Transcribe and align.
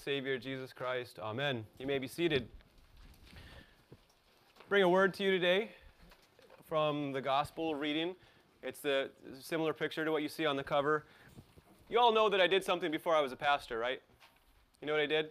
Savior 0.00 0.38
Jesus 0.38 0.72
Christ. 0.72 1.18
Amen. 1.20 1.66
You 1.78 1.86
may 1.86 1.98
be 1.98 2.08
seated. 2.08 2.48
Bring 4.70 4.82
a 4.82 4.88
word 4.88 5.12
to 5.14 5.22
you 5.22 5.30
today 5.30 5.72
from 6.66 7.12
the 7.12 7.20
gospel 7.20 7.74
reading. 7.74 8.14
It's 8.62 8.86
a 8.86 9.08
similar 9.38 9.74
picture 9.74 10.04
to 10.04 10.10
what 10.10 10.22
you 10.22 10.28
see 10.30 10.46
on 10.46 10.56
the 10.56 10.64
cover. 10.64 11.04
You 11.90 11.98
all 11.98 12.12
know 12.12 12.30
that 12.30 12.40
I 12.40 12.46
did 12.46 12.64
something 12.64 12.90
before 12.90 13.14
I 13.14 13.20
was 13.20 13.32
a 13.32 13.36
pastor, 13.36 13.78
right? 13.78 14.00
You 14.80 14.86
know 14.86 14.94
what 14.94 15.02
I 15.02 15.06
did? 15.06 15.26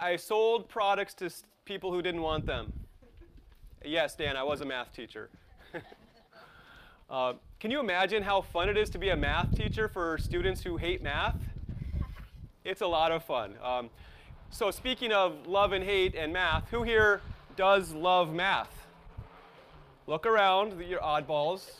I 0.00 0.16
sold 0.16 0.68
products 0.68 1.14
to 1.14 1.30
people 1.64 1.92
who 1.92 2.02
didn't 2.02 2.22
want 2.22 2.46
them. 2.46 2.72
Yes, 3.84 4.16
Dan, 4.16 4.36
I 4.36 4.42
was 4.42 4.60
a 4.60 4.64
math 4.64 4.92
teacher. 4.92 5.30
uh, 7.10 7.34
can 7.60 7.70
you 7.70 7.78
imagine 7.78 8.24
how 8.24 8.40
fun 8.40 8.68
it 8.68 8.76
is 8.76 8.90
to 8.90 8.98
be 8.98 9.10
a 9.10 9.16
math 9.16 9.54
teacher 9.54 9.86
for 9.86 10.18
students 10.18 10.62
who 10.64 10.78
hate 10.78 11.00
math? 11.00 11.36
It's 12.64 12.80
a 12.80 12.86
lot 12.86 13.10
of 13.10 13.24
fun. 13.24 13.54
Um, 13.62 13.90
so, 14.50 14.70
speaking 14.70 15.12
of 15.12 15.46
love 15.46 15.72
and 15.72 15.84
hate 15.84 16.14
and 16.14 16.32
math, 16.32 16.68
who 16.70 16.82
here 16.82 17.20
does 17.56 17.92
love 17.92 18.32
math? 18.32 18.86
Look 20.06 20.26
around, 20.26 20.80
your 20.80 21.00
oddballs. 21.00 21.72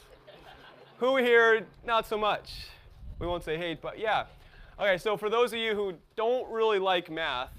Who 0.98 1.16
here, 1.16 1.66
not 1.84 2.06
so 2.06 2.18
much? 2.18 2.68
We 3.18 3.26
won't 3.26 3.44
say 3.44 3.56
hate, 3.56 3.80
but 3.80 3.98
yeah. 3.98 4.24
Okay, 4.80 4.98
so 4.98 5.16
for 5.16 5.30
those 5.30 5.52
of 5.52 5.58
you 5.58 5.74
who 5.74 5.94
don't 6.16 6.50
really 6.50 6.78
like 6.78 7.10
math, 7.10 7.50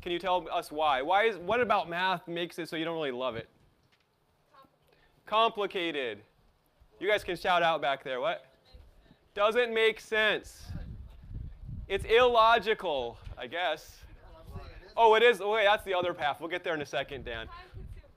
can 0.00 0.12
you 0.12 0.18
tell 0.18 0.46
us 0.50 0.72
why? 0.72 1.02
Why 1.02 1.24
is 1.24 1.36
what 1.36 1.60
about 1.60 1.90
math 1.90 2.26
makes 2.26 2.58
it 2.58 2.68
so 2.68 2.76
you 2.76 2.84
don't 2.86 2.94
really 2.94 3.10
love 3.10 3.36
it? 3.36 3.48
Complicated. 5.26 6.20
You 6.98 7.08
guys 7.08 7.22
can 7.22 7.36
shout 7.36 7.62
out 7.62 7.82
back 7.82 8.02
there. 8.02 8.20
What? 8.20 8.46
Doesn't 9.34 9.74
make 9.74 10.00
sense. 10.00 10.62
It's 11.90 12.04
illogical, 12.04 13.18
I 13.36 13.48
guess. 13.48 13.96
Oh, 14.96 15.16
it 15.16 15.24
is. 15.24 15.40
Oh, 15.40 15.50
wait, 15.50 15.64
that's 15.64 15.82
the 15.84 15.92
other 15.92 16.14
path. 16.14 16.36
We'll 16.38 16.48
get 16.48 16.62
there 16.62 16.74
in 16.74 16.82
a 16.82 16.86
second, 16.86 17.24
Dan. 17.24 17.48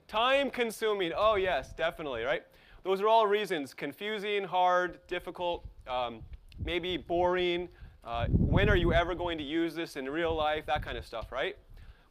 Time 0.08 0.52
consuming. 0.52 1.12
Oh, 1.18 1.38
yes, 1.38 1.74
definitely, 1.74 2.22
right? 2.22 2.44
Those 2.84 3.02
are 3.02 3.08
all 3.08 3.26
reasons 3.26 3.74
confusing, 3.74 4.44
hard, 4.44 5.00
difficult, 5.08 5.66
um, 5.88 6.20
maybe 6.64 6.98
boring. 6.98 7.68
Uh, 8.04 8.28
when 8.28 8.70
are 8.70 8.76
you 8.76 8.94
ever 8.94 9.16
going 9.16 9.40
to 9.40 9.44
use 9.44 9.74
this 9.74 9.96
in 9.96 10.08
real 10.08 10.36
life? 10.36 10.68
That 10.68 10.84
kind 10.84 10.96
of 10.96 11.04
stuff, 11.04 11.32
right? 11.32 11.58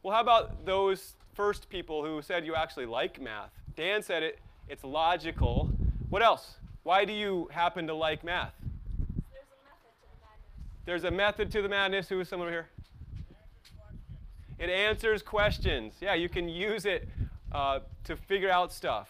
Well, 0.01 0.13
how 0.13 0.19
about 0.19 0.65
those 0.65 1.15
first 1.33 1.69
people 1.69 2.03
who 2.03 2.21
said 2.21 2.45
you 2.45 2.55
actually 2.55 2.87
like 2.87 3.21
math? 3.21 3.51
Dan 3.77 4.03
said 4.03 4.21
it, 4.21 4.39
it's 4.67 4.83
logical. 4.83 5.69
What 6.09 6.21
else? 6.21 6.55
Why 6.83 7.05
do 7.05 7.13
you 7.13 7.47
happen 7.53 7.87
to 7.87 7.93
like 7.93 8.21
math? 8.21 8.53
There's 10.85 11.05
a 11.05 11.11
method 11.11 11.51
to 11.51 11.61
the 11.61 11.69
madness. 11.69 12.09
Who 12.09 12.19
is 12.19 12.27
someone 12.27 12.49
here? 12.49 12.67
It 14.59 14.69
answers 14.69 15.21
questions. 15.21 15.95
Yeah, 16.01 16.13
you 16.13 16.27
can 16.27 16.49
use 16.49 16.85
it 16.85 17.07
uh, 17.51 17.79
to 18.03 18.15
figure 18.15 18.49
out 18.49 18.73
stuff. 18.73 19.09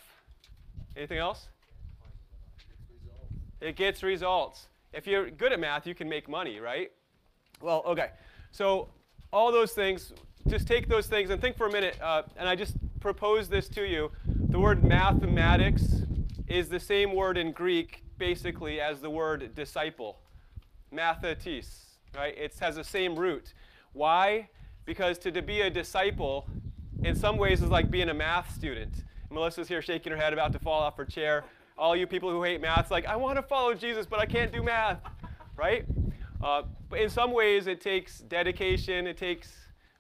Anything 0.96 1.18
else? 1.18 1.48
It 3.60 3.76
gets 3.76 4.04
results. 4.04 4.68
If 4.94 5.08
you're 5.08 5.32
good 5.32 5.52
at 5.52 5.60
math, 5.60 5.88
you 5.88 5.96
can 5.96 6.08
make 6.08 6.30
money, 6.30 6.60
right? 6.60 6.92
Well, 7.62 7.82
okay. 7.86 8.12
So 8.52 8.90
all 9.32 9.52
those 9.52 9.72
things, 9.72 10.14
just 10.48 10.68
take 10.68 10.88
those 10.88 11.08
things 11.08 11.32
and 11.32 11.42
think 11.42 11.58
for 11.58 11.66
a 11.68 11.72
minute, 11.72 11.98
uh, 12.02 12.24
and 12.38 12.48
I 12.48 12.56
just 12.56 12.76
propose 13.00 13.50
this 13.50 13.68
to 13.70 13.84
you. 13.84 14.12
The 14.26 14.60
word 14.60 14.84
mathematics 14.84 16.04
is 16.48 16.70
the 16.70 16.80
same 16.80 17.16
word 17.16 17.38
in 17.38 17.52
Greek, 17.52 18.04
basically, 18.20 18.80
as 18.80 19.00
the 19.00 19.10
word 19.10 19.56
disciple. 19.56 20.20
Mathetes, 20.94 21.68
right? 22.16 22.38
It 22.38 22.54
has 22.60 22.76
the 22.76 22.84
same 22.84 23.16
root. 23.16 23.54
Why? 23.94 24.50
Because 24.86 25.18
to, 25.20 25.32
to 25.32 25.42
be 25.42 25.62
a 25.62 25.70
disciple, 25.70 26.48
in 27.04 27.16
some 27.16 27.38
ways, 27.38 27.62
is 27.62 27.70
like 27.70 27.90
being 27.90 28.10
a 28.10 28.14
math 28.14 28.54
student. 28.54 29.04
Melissa's 29.32 29.68
here 29.68 29.82
shaking 29.82 30.12
her 30.12 30.18
head, 30.18 30.34
about 30.34 30.52
to 30.54 30.60
fall 30.60 30.82
off 30.82 30.98
her 30.98 31.06
chair. 31.06 31.44
All 31.78 31.96
you 31.96 32.06
people 32.06 32.30
who 32.30 32.44
hate 32.44 32.62
math, 32.62 32.92
like, 32.92 33.06
I 33.08 33.16
want 33.16 33.38
to 33.38 33.42
follow 33.42 33.74
Jesus, 33.74 34.06
but 34.06 34.20
I 34.20 34.26
can't 34.26 34.52
do 34.52 34.62
math, 34.62 35.00
right? 35.58 35.86
Uh, 36.42 36.64
but 36.90 37.00
in 37.00 37.10
some 37.10 37.32
ways, 37.32 37.68
it 37.68 37.82
takes 37.82 38.20
dedication, 38.20 39.08
it 39.08 39.18
takes 39.18 39.52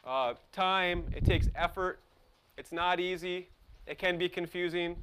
uh, 0.05 0.33
time, 0.51 1.05
it 1.15 1.25
takes 1.25 1.47
effort. 1.55 1.99
It's 2.57 2.71
not 2.71 2.99
easy. 2.99 3.49
It 3.87 3.97
can 3.97 4.17
be 4.17 4.29
confusing. 4.29 4.95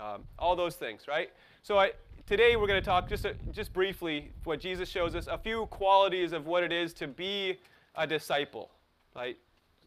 Um, 0.00 0.22
all 0.38 0.54
those 0.54 0.76
things, 0.76 1.08
right? 1.08 1.30
So 1.62 1.78
I, 1.78 1.92
today 2.26 2.56
we're 2.56 2.66
going 2.66 2.80
to 2.80 2.84
talk 2.84 3.08
just, 3.08 3.24
a, 3.24 3.34
just 3.52 3.72
briefly 3.72 4.30
what 4.44 4.60
Jesus 4.60 4.88
shows 4.88 5.14
us, 5.14 5.26
a 5.26 5.38
few 5.38 5.66
qualities 5.66 6.32
of 6.32 6.46
what 6.46 6.62
it 6.62 6.72
is 6.72 6.92
to 6.94 7.06
be 7.06 7.58
a 7.96 8.06
disciple, 8.06 8.70
right? 9.14 9.36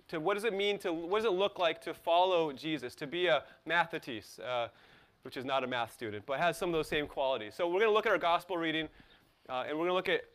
To 0.09 0.19
what 0.19 0.35
does 0.35 0.43
it 0.43 0.53
mean 0.53 0.77
to, 0.79 0.93
what 0.93 1.19
does 1.19 1.25
it 1.25 1.35
look 1.35 1.57
like 1.57 1.81
to 1.83 1.93
follow 1.93 2.51
Jesus, 2.51 2.93
to 2.95 3.07
be 3.07 3.27
a 3.27 3.43
mathetes, 3.67 4.39
uh, 4.39 4.67
which 5.23 5.37
is 5.37 5.45
not 5.45 5.63
a 5.63 5.67
math 5.67 5.93
student, 5.93 6.25
but 6.25 6.39
has 6.39 6.57
some 6.57 6.69
of 6.69 6.73
those 6.73 6.87
same 6.87 7.07
qualities. 7.07 7.55
So 7.55 7.67
we're 7.67 7.79
going 7.79 7.89
to 7.89 7.93
look 7.93 8.05
at 8.05 8.11
our 8.11 8.17
gospel 8.17 8.57
reading, 8.57 8.87
uh, 9.49 9.63
and 9.67 9.77
we're 9.77 9.87
going 9.87 9.89
to 9.89 9.93
look 9.93 10.09
at 10.09 10.25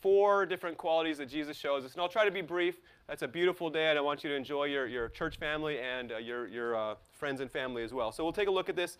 four 0.00 0.46
different 0.46 0.76
qualities 0.76 1.18
that 1.18 1.28
Jesus 1.28 1.56
shows 1.56 1.84
us. 1.84 1.92
And 1.92 2.00
I'll 2.00 2.08
try 2.08 2.24
to 2.24 2.30
be 2.30 2.42
brief. 2.42 2.76
That's 3.08 3.22
a 3.22 3.28
beautiful 3.28 3.70
day, 3.70 3.88
and 3.88 3.98
I 3.98 4.02
want 4.02 4.22
you 4.22 4.30
to 4.30 4.36
enjoy 4.36 4.64
your, 4.64 4.86
your 4.86 5.08
church 5.08 5.38
family 5.38 5.78
and 5.80 6.12
uh, 6.12 6.18
your, 6.18 6.46
your 6.46 6.76
uh, 6.76 6.94
friends 7.12 7.40
and 7.40 7.50
family 7.50 7.82
as 7.82 7.92
well. 7.92 8.12
So 8.12 8.22
we'll 8.22 8.32
take 8.32 8.48
a 8.48 8.52
look 8.52 8.68
at 8.68 8.76
this 8.76 8.98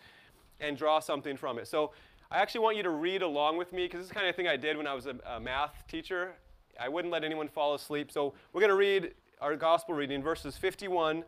and 0.59 0.75
draw 0.75 0.99
something 0.99 1.37
from 1.37 1.59
it. 1.59 1.67
So 1.67 1.91
I 2.29 2.39
actually 2.39 2.61
want 2.61 2.77
you 2.77 2.83
to 2.83 2.89
read 2.89 3.21
along 3.21 3.57
with 3.57 3.71
me 3.71 3.85
because 3.85 3.99
this 3.99 4.05
is 4.05 4.09
the 4.09 4.15
kind 4.15 4.27
of 4.27 4.35
thing 4.35 4.47
I 4.47 4.57
did 4.57 4.75
when 4.75 4.87
I 4.87 4.93
was 4.93 5.05
a, 5.05 5.15
a 5.25 5.39
math 5.39 5.85
teacher. 5.87 6.33
I 6.79 6.89
wouldn't 6.89 7.11
let 7.11 7.23
anyone 7.23 7.47
fall 7.47 7.73
asleep. 7.73 8.11
So 8.11 8.33
we're 8.51 8.61
going 8.61 8.69
to 8.69 8.75
read 8.75 9.13
our 9.41 9.55
gospel 9.55 9.95
reading, 9.95 10.21
verses 10.21 10.57
51 10.57 11.23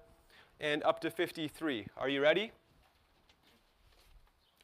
and 0.59 0.83
up 0.83 0.99
to 1.01 1.09
53. 1.09 1.87
Are 1.97 2.09
you 2.09 2.21
ready? 2.21 2.51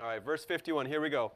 All 0.02 0.08
right, 0.08 0.24
verse 0.24 0.44
51, 0.44 0.88
here 0.88 1.00
we 1.00 1.10
go. 1.10 1.32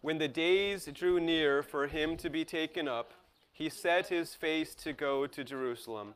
When 0.00 0.18
the 0.18 0.26
days 0.26 0.88
drew 0.92 1.20
near 1.20 1.62
for 1.62 1.86
him 1.86 2.16
to 2.18 2.28
be 2.28 2.44
taken 2.44 2.88
up, 2.88 3.12
he 3.52 3.68
set 3.68 4.08
his 4.08 4.34
face 4.34 4.74
to 4.76 4.92
go 4.92 5.28
to 5.28 5.44
Jerusalem. 5.44 6.14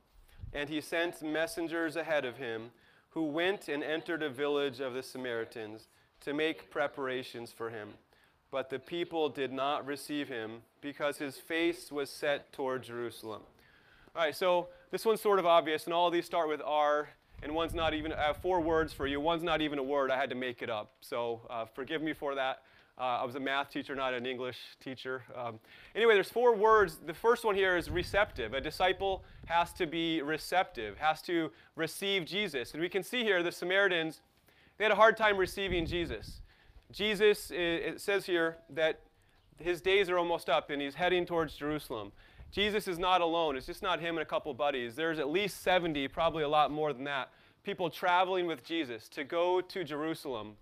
And 0.52 0.68
he 0.68 0.80
sent 0.80 1.22
messengers 1.22 1.94
ahead 1.94 2.24
of 2.24 2.36
him, 2.36 2.70
who 3.10 3.24
went 3.24 3.68
and 3.68 3.84
entered 3.84 4.22
a 4.22 4.28
village 4.28 4.80
of 4.80 4.92
the 4.92 5.02
Samaritans 5.02 5.86
to 6.20 6.34
make 6.34 6.70
preparations 6.70 7.52
for 7.52 7.70
him. 7.70 7.90
But 8.50 8.70
the 8.70 8.78
people 8.78 9.28
did 9.28 9.52
not 9.52 9.86
receive 9.86 10.28
him 10.28 10.62
because 10.80 11.18
his 11.18 11.36
face 11.36 11.92
was 11.92 12.10
set 12.10 12.52
toward 12.52 12.82
Jerusalem. 12.82 13.42
All 14.16 14.24
right, 14.24 14.34
so 14.34 14.68
this 14.90 15.04
one's 15.04 15.20
sort 15.20 15.38
of 15.38 15.46
obvious, 15.46 15.84
and 15.84 15.92
all 15.92 16.10
these 16.10 16.24
start 16.24 16.48
with 16.48 16.62
R, 16.64 17.10
and 17.42 17.54
one's 17.54 17.74
not 17.74 17.94
even, 17.94 18.12
I 18.12 18.24
have 18.24 18.38
four 18.38 18.60
words 18.60 18.92
for 18.92 19.06
you. 19.06 19.20
One's 19.20 19.42
not 19.42 19.60
even 19.60 19.78
a 19.78 19.82
word. 19.82 20.10
I 20.10 20.16
had 20.16 20.30
to 20.30 20.34
make 20.34 20.62
it 20.62 20.70
up. 20.70 20.92
So 21.00 21.42
uh, 21.50 21.66
forgive 21.66 22.02
me 22.02 22.14
for 22.14 22.34
that. 22.34 22.62
Uh, 22.98 23.20
I 23.20 23.24
was 23.24 23.36
a 23.36 23.40
math 23.40 23.70
teacher, 23.70 23.94
not 23.94 24.12
an 24.12 24.26
English 24.26 24.58
teacher. 24.82 25.22
Um, 25.36 25.60
anyway, 25.94 26.14
there's 26.14 26.30
four 26.30 26.56
words. 26.56 26.98
The 27.06 27.14
first 27.14 27.44
one 27.44 27.54
here 27.54 27.76
is 27.76 27.88
receptive. 27.90 28.54
A 28.54 28.60
disciple 28.60 29.22
has 29.46 29.72
to 29.74 29.86
be 29.86 30.20
receptive, 30.20 30.98
has 30.98 31.22
to 31.22 31.52
receive 31.76 32.24
Jesus. 32.24 32.72
And 32.72 32.82
we 32.82 32.88
can 32.88 33.04
see 33.04 33.22
here 33.22 33.42
the 33.44 33.52
Samaritans 33.52 34.20
they 34.78 34.84
had 34.84 34.92
a 34.92 34.96
hard 34.96 35.16
time 35.16 35.36
receiving 35.36 35.86
Jesus. 35.86 36.40
Jesus, 36.92 37.50
it 37.50 38.00
says 38.00 38.24
here 38.26 38.56
that 38.70 39.00
his 39.58 39.80
days 39.80 40.08
are 40.08 40.18
almost 40.18 40.48
up 40.48 40.70
and 40.70 40.80
he's 40.80 40.94
heading 40.94 41.26
towards 41.26 41.54
Jerusalem. 41.54 42.12
Jesus 42.50 42.88
is 42.88 42.98
not 42.98 43.20
alone. 43.20 43.56
It's 43.56 43.66
just 43.66 43.82
not 43.82 44.00
him 44.00 44.16
and 44.16 44.22
a 44.22 44.24
couple 44.24 44.54
buddies. 44.54 44.94
There's 44.94 45.18
at 45.18 45.28
least 45.28 45.62
70, 45.62 46.08
probably 46.08 46.44
a 46.44 46.48
lot 46.48 46.70
more 46.70 46.92
than 46.92 47.04
that, 47.04 47.30
people 47.62 47.90
traveling 47.90 48.46
with 48.46 48.64
Jesus 48.64 49.08
to 49.10 49.24
go 49.24 49.60
to 49.60 49.84
Jerusalem 49.84 50.54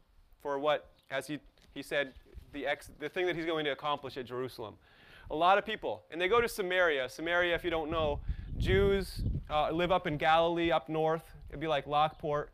for 0.42 0.58
what, 0.58 0.90
as 1.10 1.28
he, 1.28 1.38
he 1.74 1.82
said, 1.82 2.12
the, 2.52 2.66
ex, 2.66 2.90
the 2.98 3.08
thing 3.08 3.26
that 3.26 3.36
he's 3.36 3.46
going 3.46 3.64
to 3.64 3.70
accomplish 3.70 4.16
at 4.16 4.26
Jerusalem. 4.26 4.74
A 5.30 5.36
lot 5.36 5.58
of 5.58 5.66
people. 5.66 6.02
And 6.10 6.20
they 6.20 6.28
go 6.28 6.40
to 6.40 6.48
Samaria. 6.48 7.08
Samaria, 7.08 7.54
if 7.54 7.62
you 7.62 7.70
don't 7.70 7.90
know, 7.90 8.20
Jews 8.58 9.22
uh, 9.48 9.70
live 9.70 9.92
up 9.92 10.06
in 10.06 10.16
Galilee, 10.16 10.72
up 10.72 10.88
north. 10.88 11.22
It'd 11.50 11.60
be 11.60 11.68
like 11.68 11.86
Lockport 11.86 12.50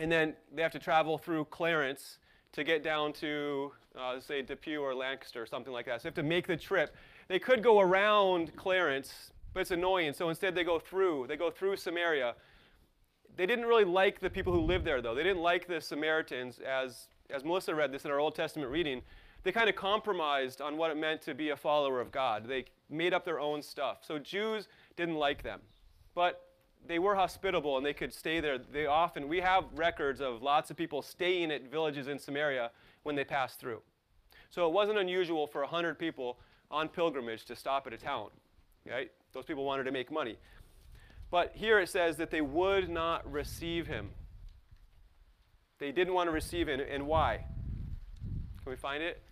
and 0.00 0.10
then 0.10 0.34
they 0.52 0.62
have 0.62 0.72
to 0.72 0.78
travel 0.78 1.18
through 1.18 1.44
Clarence 1.46 2.18
to 2.52 2.64
get 2.64 2.82
down 2.82 3.12
to, 3.14 3.72
uh, 3.98 4.20
say, 4.20 4.42
Depew 4.42 4.80
or 4.80 4.94
Lancaster 4.94 5.42
or 5.42 5.46
something 5.46 5.72
like 5.72 5.86
that. 5.86 6.00
So 6.00 6.04
they 6.04 6.08
have 6.08 6.14
to 6.14 6.22
make 6.22 6.46
the 6.46 6.56
trip. 6.56 6.94
They 7.28 7.38
could 7.38 7.62
go 7.62 7.80
around 7.80 8.56
Clarence, 8.56 9.30
but 9.54 9.60
it's 9.60 9.70
annoying. 9.70 10.12
So 10.12 10.28
instead, 10.28 10.54
they 10.54 10.64
go 10.64 10.78
through. 10.78 11.26
They 11.28 11.36
go 11.36 11.50
through 11.50 11.76
Samaria. 11.76 12.34
They 13.36 13.46
didn't 13.46 13.66
really 13.66 13.84
like 13.84 14.20
the 14.20 14.30
people 14.30 14.52
who 14.52 14.60
lived 14.60 14.84
there, 14.84 15.00
though. 15.00 15.14
They 15.14 15.22
didn't 15.22 15.42
like 15.42 15.66
the 15.66 15.80
Samaritans. 15.80 16.58
As, 16.58 17.06
as 17.30 17.44
Melissa 17.44 17.74
read 17.74 17.92
this 17.92 18.04
in 18.04 18.10
our 18.10 18.18
Old 18.18 18.34
Testament 18.34 18.70
reading, 18.70 19.02
they 19.42 19.52
kind 19.52 19.70
of 19.70 19.76
compromised 19.76 20.60
on 20.60 20.76
what 20.76 20.90
it 20.90 20.96
meant 20.96 21.22
to 21.22 21.34
be 21.34 21.50
a 21.50 21.56
follower 21.56 22.00
of 22.00 22.10
God. 22.10 22.46
They 22.46 22.64
made 22.90 23.14
up 23.14 23.24
their 23.24 23.40
own 23.40 23.62
stuff. 23.62 23.98
So 24.02 24.18
Jews 24.18 24.68
didn't 24.96 25.14
like 25.14 25.42
them. 25.42 25.60
But 26.14 26.49
they 26.86 26.98
were 26.98 27.14
hospitable 27.14 27.76
and 27.76 27.86
they 27.86 27.92
could 27.92 28.12
stay 28.12 28.40
there. 28.40 28.58
They 28.58 28.86
often, 28.86 29.28
we 29.28 29.40
have 29.40 29.64
records 29.74 30.20
of 30.20 30.42
lots 30.42 30.70
of 30.70 30.76
people 30.76 31.02
staying 31.02 31.50
at 31.50 31.70
villages 31.70 32.08
in 32.08 32.18
Samaria 32.18 32.70
when 33.02 33.14
they 33.14 33.24
passed 33.24 33.60
through. 33.60 33.80
So 34.50 34.66
it 34.66 34.72
wasn't 34.72 34.98
unusual 34.98 35.46
for 35.46 35.60
100 35.60 35.98
people 35.98 36.38
on 36.70 36.88
pilgrimage 36.88 37.44
to 37.46 37.56
stop 37.56 37.86
at 37.86 37.92
a 37.92 37.98
town. 37.98 38.30
Right? 38.88 39.10
Those 39.32 39.44
people 39.44 39.64
wanted 39.64 39.84
to 39.84 39.92
make 39.92 40.10
money. 40.10 40.36
But 41.30 41.52
here 41.54 41.78
it 41.78 41.88
says 41.88 42.16
that 42.16 42.30
they 42.30 42.40
would 42.40 42.88
not 42.88 43.30
receive 43.30 43.86
him. 43.86 44.10
They 45.78 45.92
didn't 45.92 46.14
want 46.14 46.28
to 46.28 46.32
receive 46.32 46.68
him. 46.68 46.80
And 46.80 47.06
why? 47.06 47.44
Can 48.62 48.70
we 48.70 48.76
find 48.76 49.02
it? 49.02 49.22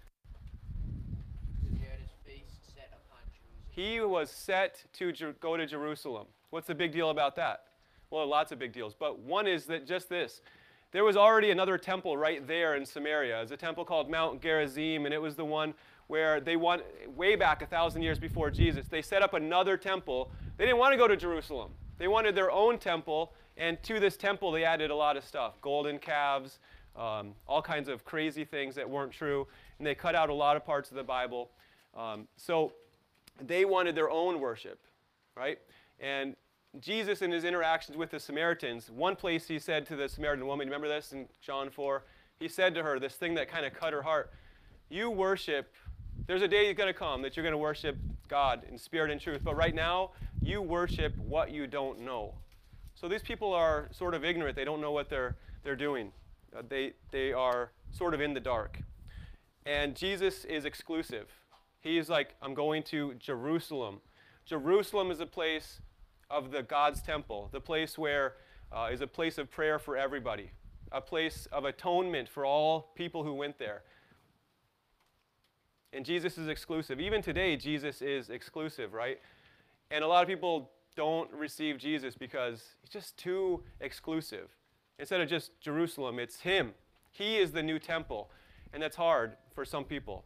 He 3.71 4.01
was 4.01 4.31
set 4.31 4.83
to 4.94 5.12
go 5.41 5.56
to 5.56 5.67
Jerusalem. 5.67 6.27
What's 6.50 6.67
the 6.67 6.75
big 6.75 6.93
deal 6.93 7.11
about 7.11 7.37
that? 7.37 7.65
Well, 8.11 8.27
lots 8.27 8.53
of 8.53 8.59
big 8.59 8.73
deals. 8.73 8.95
But 8.95 9.21
one 9.21 9.47
is 9.47 9.67
that 9.67 9.87
just 9.87 10.09
this 10.09 10.41
there 10.91 11.05
was 11.05 11.17
already 11.17 11.50
another 11.50 11.77
temple 11.77 12.17
right 12.17 12.47
there 12.47 12.75
in 12.75 12.87
Samaria. 12.87 13.43
It's 13.43 13.53
a 13.53 13.56
temple 13.59 13.85
called 13.85 14.11
Mount 14.11 14.41
Gerizim, 14.41 15.05
and 15.05 15.12
it 15.12 15.21
was 15.21 15.35
the 15.37 15.45
one 15.45 15.75
where 16.06 16.41
they 16.41 16.56
want 16.56 16.83
way 17.15 17.37
back 17.37 17.61
a 17.61 17.67
thousand 17.67 18.00
years 18.00 18.19
before 18.19 18.50
Jesus. 18.50 18.87
They 18.89 19.03
set 19.03 19.23
up 19.23 19.35
another 19.35 19.77
temple. 19.77 20.31
They 20.56 20.65
didn't 20.65 20.79
want 20.79 20.93
to 20.95 20.97
go 20.97 21.06
to 21.06 21.17
Jerusalem. 21.17 21.73
They 21.99 22.09
wanted 22.09 22.35
their 22.35 22.51
own 22.51 22.79
temple, 22.79 23.35
and 23.59 23.83
to 23.83 24.01
this 24.01 24.17
temple 24.17 24.51
they 24.51 24.65
added 24.65 24.91
a 24.91 24.94
lot 24.94 25.19
of 25.19 25.25
stuff: 25.25 25.61
golden 25.61 25.99
calves, 25.99 26.59
um, 26.97 27.35
all 27.47 27.61
kinds 27.61 27.89
of 27.89 28.05
crazy 28.06 28.47
things 28.47 28.75
that 28.77 28.89
weren't 28.89 29.12
true, 29.12 29.47
and 29.79 29.87
they 29.87 29.94
cut 29.94 30.15
out 30.15 30.31
a 30.31 30.35
lot 30.35 30.56
of 30.56 30.65
parts 30.65 30.91
of 30.91 30.97
the 30.97 31.05
Bible. 31.05 31.51
Um, 31.94 32.27
so 32.39 32.73
they 33.47 33.67
wanted 33.67 33.94
their 33.94 34.11
own 34.11 34.41
worship, 34.41 34.81
right? 35.37 35.59
And 36.00 36.37
Jesus, 36.81 37.23
in 37.23 37.31
his 37.31 37.45
interactions 37.45 37.97
with 37.97 38.11
the 38.11 38.21
Samaritans, 38.21 38.91
one 38.91 39.17
place 39.17 39.49
he 39.49 39.59
said 39.59 39.87
to 39.87 39.97
the 39.97 40.09
Samaritan 40.09 40.47
woman, 40.47 40.69
remember 40.69 40.89
this 40.89 41.12
in 41.12 41.29
John 41.41 41.71
4? 41.71 42.05
He 42.39 42.49
said 42.49 42.75
to 42.75 42.83
her 42.83 43.00
this 43.00 43.15
thing 43.15 43.35
that 43.35 43.49
kind 43.49 43.67
of 43.67 43.73
cut 43.75 43.93
her 43.93 44.03
heart 44.03 44.33
You 44.89 45.11
worship, 45.11 45.73
there's 46.27 46.43
a 46.43 46.49
day 46.49 46.67
that's 46.67 46.77
going 46.77 46.93
to 46.93 46.99
come 46.99 47.23
that 47.23 47.37
you're 47.37 47.45
going 47.45 47.53
to 47.53 47.59
worship 47.59 47.97
God 48.29 48.65
in 48.71 48.79
spirit 48.79 49.11
and 49.11 49.21
truth, 49.21 49.41
but 49.43 49.56
right 49.56 49.75
now, 49.75 50.11
you 50.43 50.62
worship 50.62 51.17
what 51.19 51.50
you 51.50 51.67
don't 51.67 52.01
know. 52.01 52.35
So 52.94 53.09
these 53.09 53.23
people 53.23 53.53
are 53.55 53.89
sort 53.93 54.15
of 54.15 54.25
ignorant. 54.25 54.56
They 54.56 54.65
don't 54.65 54.81
know 54.81 54.93
what 54.93 55.09
they're, 55.09 55.37
they're 55.65 55.77
doing, 55.77 56.12
uh, 56.56 56.62
they, 56.69 56.93
they 57.11 57.33
are 57.33 57.73
sort 57.91 58.15
of 58.15 58.21
in 58.21 58.35
the 58.35 58.41
dark. 58.41 58.81
And 59.67 59.94
Jesus 59.94 60.44
is 60.44 60.65
exclusive. 60.65 61.29
He's 61.81 62.09
like, 62.09 62.35
I'm 62.43 62.55
going 62.55 62.83
to 62.85 63.15
Jerusalem. 63.15 64.01
Jerusalem 64.44 65.11
is 65.11 65.21
a 65.21 65.27
place 65.27 65.81
of 66.31 66.51
the 66.51 66.63
God's 66.63 67.01
temple, 67.01 67.49
the 67.53 67.61
place 67.61 67.97
where 67.97 68.35
uh, 68.73 68.89
is 68.93 69.01
a 69.01 69.07
place 69.07 69.39
of 69.39 69.51
prayer 69.51 69.79
for 69.79 69.97
everybody, 69.97 70.51
a 70.93 71.01
place 71.01 71.47
of 71.53 71.65
atonement 71.65 72.29
for 72.29 72.45
all 72.45 72.93
people 72.95 73.25
who 73.25 73.35
went 73.35 73.59
there. 73.59 73.83
And 75.93 76.05
Jesus 76.05 76.37
is 76.37 76.49
exclusive. 76.49 77.01
Even 77.01 77.23
today, 77.23 77.57
Jesus 77.57 78.03
is 78.03 78.29
exclusive, 78.29 78.93
right? 78.93 79.19
And 79.91 80.05
a 80.05 80.07
lot 80.07 80.23
of 80.23 80.29
people 80.29 80.71
don't 80.97 81.33
receive 81.33 81.79
Jesus 81.79 82.15
because 82.15 82.63
he's 82.83 82.91
just 82.91 83.17
too 83.17 83.63
exclusive. 83.81 84.51
Instead 84.99 85.21
of 85.21 85.29
just 85.29 85.59
Jerusalem, 85.61 86.19
it's 86.19 86.41
him. 86.41 86.75
He 87.11 87.39
is 87.39 87.53
the 87.53 87.63
new 87.63 87.79
temple. 87.79 88.31
And 88.73 88.83
that's 88.83 88.97
hard 88.97 89.37
for 89.55 89.65
some 89.65 89.85
people. 89.85 90.25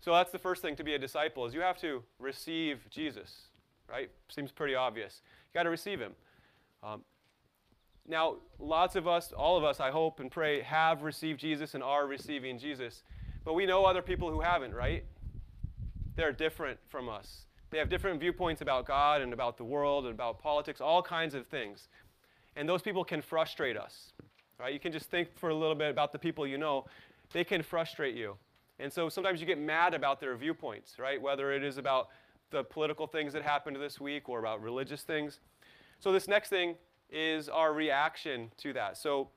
So 0.00 0.12
that's 0.12 0.30
the 0.30 0.38
first 0.38 0.62
thing 0.62 0.76
to 0.76 0.84
be 0.84 0.94
a 0.94 0.98
disciple 0.98 1.44
is 1.44 1.54
you 1.54 1.60
have 1.60 1.80
to 1.80 2.04
receive 2.20 2.86
Jesus 2.88 3.48
right? 3.88 4.10
Seems 4.28 4.52
pretty 4.52 4.74
obvious. 4.74 5.22
You 5.52 5.58
got 5.58 5.64
to 5.64 5.70
receive 5.70 6.00
him. 6.00 6.12
Um, 6.82 7.02
now, 8.06 8.36
lots 8.58 8.96
of 8.96 9.06
us, 9.06 9.32
all 9.32 9.56
of 9.58 9.64
us, 9.64 9.80
I 9.80 9.90
hope 9.90 10.20
and 10.20 10.30
pray, 10.30 10.62
have 10.62 11.02
received 11.02 11.40
Jesus 11.40 11.74
and 11.74 11.82
are 11.82 12.06
receiving 12.06 12.58
Jesus. 12.58 13.02
But 13.44 13.54
we 13.54 13.66
know 13.66 13.84
other 13.84 14.02
people 14.02 14.30
who 14.30 14.40
haven't, 14.40 14.74
right? 14.74 15.04
They're 16.16 16.32
different 16.32 16.78
from 16.88 17.08
us. 17.08 17.46
They 17.70 17.78
have 17.78 17.90
different 17.90 18.18
viewpoints 18.18 18.62
about 18.62 18.86
God 18.86 19.20
and 19.20 19.32
about 19.32 19.58
the 19.58 19.64
world 19.64 20.06
and 20.06 20.14
about 20.14 20.38
politics, 20.38 20.80
all 20.80 21.02
kinds 21.02 21.34
of 21.34 21.46
things. 21.46 21.88
And 22.56 22.66
those 22.68 22.80
people 22.80 23.04
can 23.04 23.20
frustrate 23.20 23.76
us, 23.76 24.12
right? 24.58 24.72
You 24.72 24.80
can 24.80 24.90
just 24.90 25.10
think 25.10 25.28
for 25.36 25.50
a 25.50 25.54
little 25.54 25.74
bit 25.74 25.90
about 25.90 26.12
the 26.12 26.18
people 26.18 26.46
you 26.46 26.58
know. 26.58 26.86
They 27.32 27.44
can 27.44 27.62
frustrate 27.62 28.16
you. 28.16 28.36
And 28.78 28.90
so 28.92 29.08
sometimes 29.08 29.40
you 29.40 29.46
get 29.46 29.58
mad 29.58 29.92
about 29.92 30.18
their 30.18 30.34
viewpoints, 30.36 30.98
right? 30.98 31.20
Whether 31.20 31.52
it 31.52 31.62
is 31.62 31.76
about 31.76 32.08
the 32.50 32.64
political 32.64 33.06
things 33.06 33.32
that 33.32 33.42
happened 33.42 33.76
this 33.76 34.00
week 34.00 34.28
or 34.28 34.38
about 34.38 34.62
religious 34.62 35.02
things. 35.02 35.40
So, 36.00 36.12
this 36.12 36.28
next 36.28 36.48
thing 36.48 36.76
is 37.10 37.48
our 37.48 37.72
reaction 37.72 38.50
to 38.58 38.72
that. 38.74 38.96
So, 38.96 39.28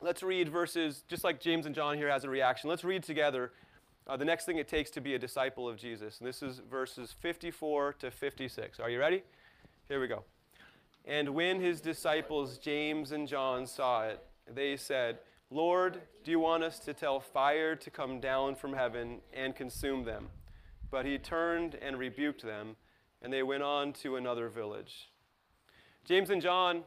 let's 0.00 0.22
read 0.22 0.48
verses, 0.48 1.04
just 1.08 1.24
like 1.24 1.40
James 1.40 1.66
and 1.66 1.74
John 1.74 1.96
here 1.96 2.10
has 2.10 2.24
a 2.24 2.30
reaction. 2.30 2.70
Let's 2.70 2.84
read 2.84 3.02
together 3.02 3.52
uh, 4.06 4.16
the 4.16 4.24
next 4.24 4.44
thing 4.44 4.58
it 4.58 4.68
takes 4.68 4.90
to 4.90 5.00
be 5.00 5.14
a 5.14 5.18
disciple 5.18 5.68
of 5.68 5.76
Jesus. 5.76 6.20
And 6.20 6.28
this 6.28 6.42
is 6.42 6.60
verses 6.70 7.14
54 7.20 7.94
to 7.94 8.10
56. 8.10 8.78
Are 8.78 8.90
you 8.90 9.00
ready? 9.00 9.22
Here 9.88 10.00
we 10.00 10.06
go. 10.06 10.22
And 11.04 11.30
when 11.30 11.60
his 11.60 11.80
disciples, 11.80 12.58
James 12.58 13.12
and 13.12 13.28
John, 13.28 13.66
saw 13.66 14.04
it, 14.04 14.22
they 14.52 14.76
said, 14.76 15.18
Lord, 15.50 16.00
do 16.24 16.30
you 16.30 16.40
want 16.40 16.64
us 16.64 16.80
to 16.80 16.94
tell 16.94 17.20
fire 17.20 17.76
to 17.76 17.90
come 17.90 18.20
down 18.20 18.56
from 18.56 18.72
heaven 18.72 19.20
and 19.32 19.54
consume 19.54 20.04
them? 20.04 20.28
But 20.90 21.04
he 21.04 21.18
turned 21.18 21.74
and 21.76 21.98
rebuked 21.98 22.42
them, 22.42 22.76
and 23.22 23.32
they 23.32 23.42
went 23.42 23.62
on 23.62 23.92
to 23.94 24.16
another 24.16 24.48
village. 24.48 25.10
James 26.04 26.30
and 26.30 26.40
John, 26.40 26.82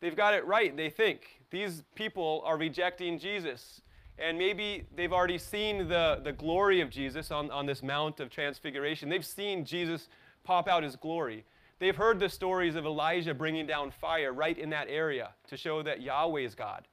they've 0.00 0.16
got 0.16 0.34
it 0.34 0.46
right, 0.46 0.76
they 0.76 0.90
think. 0.90 1.40
These 1.50 1.82
people 1.94 2.42
are 2.44 2.56
rejecting 2.56 3.18
Jesus. 3.18 3.82
And 4.18 4.38
maybe 4.38 4.86
they've 4.94 5.12
already 5.12 5.38
seen 5.38 5.88
the, 5.88 6.20
the 6.22 6.32
glory 6.32 6.82
of 6.82 6.90
Jesus 6.90 7.30
on, 7.30 7.50
on 7.50 7.66
this 7.66 7.82
Mount 7.82 8.20
of 8.20 8.30
Transfiguration. 8.30 9.08
They've 9.08 9.24
seen 9.24 9.64
Jesus 9.64 10.08
pop 10.44 10.68
out 10.68 10.82
his 10.82 10.94
glory. 10.94 11.44
They've 11.78 11.96
heard 11.96 12.20
the 12.20 12.28
stories 12.28 12.76
of 12.76 12.84
Elijah 12.84 13.32
bringing 13.32 13.66
down 13.66 13.90
fire 13.90 14.32
right 14.34 14.56
in 14.56 14.68
that 14.70 14.88
area 14.90 15.30
to 15.48 15.56
show 15.56 15.82
that 15.82 16.02
Yahweh 16.02 16.42
is 16.42 16.54
God. 16.54 16.86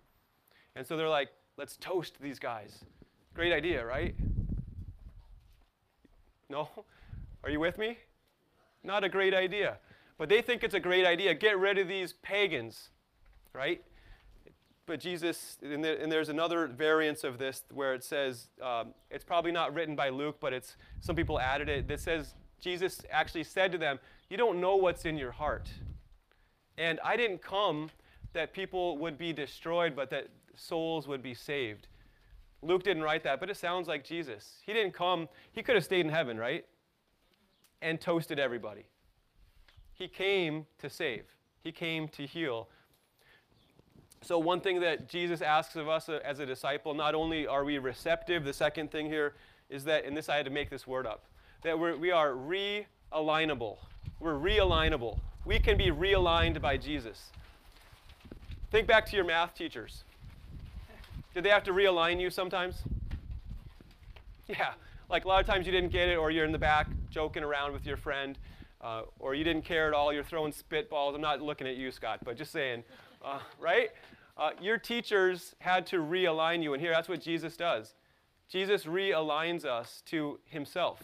And 0.75 0.87
so 0.87 0.95
they're 0.95 1.09
like, 1.09 1.29
let's 1.57 1.75
toast 1.75 2.15
these 2.21 2.39
guys. 2.39 2.85
Great 3.33 3.51
idea, 3.51 3.85
right? 3.85 4.15
No? 6.49 6.69
Are 7.43 7.49
you 7.49 7.59
with 7.59 7.77
me? 7.77 7.97
Not 8.83 9.03
a 9.03 9.09
great 9.09 9.33
idea. 9.33 9.77
But 10.17 10.29
they 10.29 10.41
think 10.41 10.63
it's 10.63 10.73
a 10.73 10.79
great 10.79 11.05
idea. 11.05 11.33
Get 11.33 11.59
rid 11.59 11.77
of 11.77 11.87
these 11.87 12.13
pagans, 12.13 12.89
right? 13.53 13.83
But 14.85 15.01
Jesus, 15.01 15.57
and, 15.61 15.83
there, 15.83 15.97
and 15.97 16.11
there's 16.11 16.29
another 16.29 16.67
variance 16.67 17.23
of 17.23 17.37
this 17.37 17.63
where 17.73 17.93
it 17.93 18.03
says, 18.03 18.47
um, 18.61 18.93
it's 19.11 19.25
probably 19.25 19.51
not 19.51 19.73
written 19.73 19.95
by 19.95 20.09
Luke, 20.09 20.37
but 20.39 20.53
it's 20.53 20.77
some 21.01 21.15
people 21.15 21.39
added 21.39 21.67
it. 21.67 21.87
That 21.87 21.99
says 21.99 22.33
Jesus 22.61 23.01
actually 23.11 23.43
said 23.43 23.71
to 23.73 23.77
them, 23.77 23.99
"You 24.29 24.37
don't 24.37 24.61
know 24.61 24.77
what's 24.77 25.05
in 25.05 25.17
your 25.17 25.31
heart." 25.31 25.69
And 26.77 26.99
I 27.03 27.17
didn't 27.17 27.41
come 27.41 27.91
that 28.33 28.53
people 28.53 28.97
would 28.99 29.17
be 29.17 29.33
destroyed, 29.33 29.95
but 29.95 30.09
that 30.11 30.29
souls 30.55 31.07
would 31.07 31.21
be 31.21 31.33
saved. 31.33 31.87
Luke 32.61 32.83
didn't 32.83 33.03
write 33.03 33.23
that, 33.23 33.39
but 33.39 33.49
it 33.49 33.57
sounds 33.57 33.87
like 33.87 34.03
Jesus. 34.03 34.57
He 34.65 34.73
didn't 34.73 34.93
come, 34.93 35.29
he 35.51 35.61
could 35.61 35.75
have 35.75 35.83
stayed 35.83 36.05
in 36.05 36.11
heaven, 36.11 36.37
right? 36.37 36.65
And 37.81 38.01
toasted 38.01 38.39
everybody. 38.39 38.85
He 39.93 40.07
came 40.07 40.65
to 40.79 40.89
save, 40.89 41.25
he 41.63 41.71
came 41.71 42.07
to 42.09 42.25
heal. 42.25 42.67
So, 44.23 44.39
one 44.39 44.61
thing 44.61 44.79
that 44.81 45.07
Jesus 45.07 45.41
asks 45.41 45.75
of 45.75 45.87
us 45.87 46.09
as 46.09 46.39
a 46.39 46.45
disciple, 46.45 46.93
not 46.93 47.13
only 47.13 47.45
are 47.45 47.63
we 47.63 47.77
receptive, 47.77 48.43
the 48.43 48.53
second 48.53 48.91
thing 48.91 49.05
here 49.05 49.35
is 49.69 49.83
that, 49.83 50.05
and 50.05 50.17
this 50.17 50.27
I 50.27 50.37
had 50.37 50.45
to 50.45 50.51
make 50.51 50.69
this 50.69 50.87
word 50.87 51.05
up, 51.05 51.25
that 51.63 51.77
we're, 51.77 51.95
we 51.95 52.11
are 52.11 52.31
realignable. 52.31 53.77
We're 54.19 54.33
realignable. 54.33 55.19
We 55.45 55.59
can 55.59 55.77
be 55.77 55.91
realigned 55.91 56.61
by 56.61 56.77
Jesus. 56.77 57.31
Think 58.71 58.87
back 58.87 59.05
to 59.07 59.15
your 59.15 59.25
math 59.25 59.53
teachers. 59.53 60.03
Did 61.37 61.43
they 61.43 61.51
have 61.51 61.65
to 61.65 61.71
realign 61.71 62.19
you 62.19 62.31
sometimes? 62.31 62.81
Yeah, 64.47 64.73
like 65.07 65.25
a 65.25 65.27
lot 65.27 65.39
of 65.39 65.45
times 65.45 65.67
you 65.67 65.71
didn't 65.71 65.91
get 65.91 66.09
it, 66.09 66.15
or 66.15 66.31
you're 66.31 66.45
in 66.45 66.51
the 66.51 66.57
back 66.57 66.87
joking 67.11 67.43
around 67.43 67.73
with 67.73 67.85
your 67.85 67.95
friend, 67.95 68.39
uh, 68.81 69.03
or 69.19 69.35
you 69.35 69.43
didn't 69.43 69.63
care 69.63 69.87
at 69.87 69.93
all, 69.93 70.11
you're 70.11 70.23
throwing 70.23 70.51
spitballs. 70.51 71.13
I'm 71.13 71.21
not 71.21 71.39
looking 71.39 71.67
at 71.67 71.75
you, 71.75 71.91
Scott, 71.91 72.21
but 72.25 72.37
just 72.37 72.51
saying, 72.51 72.83
uh, 73.23 73.37
right? 73.59 73.91
Uh, 74.35 74.49
your 74.59 74.79
teachers 74.79 75.53
had 75.59 75.85
to 75.85 75.97
realign 75.97 76.63
you, 76.63 76.73
and 76.73 76.81
here 76.81 76.91
that's 76.91 77.07
what 77.07 77.21
Jesus 77.21 77.55
does. 77.55 77.93
Jesus 78.49 78.85
realigns 78.85 79.63
us 79.63 80.01
to 80.07 80.39
himself. 80.45 81.03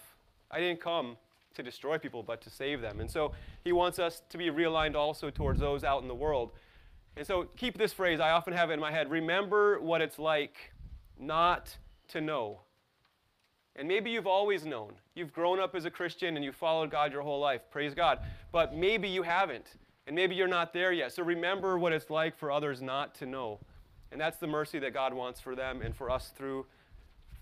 I 0.50 0.60
didn't 0.60 0.82
come 0.82 1.16
to 1.54 1.62
destroy 1.62 2.00
people, 2.00 2.24
but 2.24 2.42
to 2.42 2.50
save 2.50 2.82
them. 2.82 3.02
And 3.02 3.12
so 3.12 3.34
he 3.64 3.72
wants 3.72 4.00
us 4.00 4.24
to 4.30 4.40
be 4.40 4.50
realigned 4.50 4.96
also 4.96 5.30
towards 5.30 5.60
those 5.60 5.84
out 5.84 6.02
in 6.02 6.08
the 6.08 6.16
world 6.16 6.54
and 7.16 7.26
so 7.26 7.48
keep 7.58 7.78
this 7.78 7.94
phrase, 7.94 8.20
I 8.20 8.32
often 8.32 8.54
have 8.54 8.70
it 8.70 8.74
in 8.74 8.80
my 8.80 8.92
head 8.92 9.10
remember 9.10 9.80
what 9.80 10.02
it's 10.02 10.20
like 10.20 10.74
not 11.20 11.78
to 12.10 12.22
know. 12.22 12.62
And 13.76 13.88
maybe 13.88 14.12
you've 14.12 14.28
always 14.28 14.66
known. 14.66 14.94
You've 15.16 15.34
grown 15.34 15.60
up 15.60 15.76
as 15.76 15.86
a 15.86 15.90
Christian 15.92 16.36
and 16.36 16.46
you've 16.46 16.56
followed 16.56 16.92
God 16.92 17.12
your 17.12 17.22
whole 17.22 17.40
life. 17.40 17.62
Praise 17.72 17.94
God. 17.94 18.20
But 18.52 18.76
maybe 18.76 19.08
you 19.08 19.24
haven't. 19.24 19.78
And 20.06 20.16
maybe 20.16 20.36
you're 20.36 20.48
not 20.48 20.74
there 20.74 20.92
yet. 20.92 21.14
So 21.14 21.24
remember 21.24 21.78
what 21.78 21.94
it's 21.94 22.10
like 22.10 22.38
for 22.38 22.52
others 22.52 22.82
not 22.82 23.16
to 23.16 23.26
know. 23.26 23.60
And 24.12 24.22
that's 24.22 24.38
the 24.38 24.48
mercy 24.48 24.80
that 24.80 24.94
God 24.94 25.14
wants 25.14 25.40
for 25.40 25.56
them 25.56 25.82
and 25.82 25.96
for 25.96 26.12
us 26.12 26.32
through, 26.36 26.66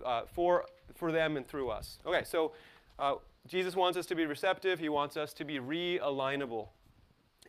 uh, 0.06 0.22
for, 0.34 0.66
for 0.96 1.12
them 1.12 1.38
and 1.38 1.48
through 1.48 1.70
us. 1.70 2.00
Okay, 2.06 2.24
so 2.24 2.54
Uh, 3.00 3.16
Jesus 3.48 3.75
wants 3.75 3.98
us 3.98 4.06
to 4.06 4.16
be 4.16 4.25
receptive, 4.28 4.80
he 4.80 4.90
wants 4.90 5.18
us 5.18 5.34
to 5.34 5.44
be 5.44 5.60
realignable. 5.60 6.68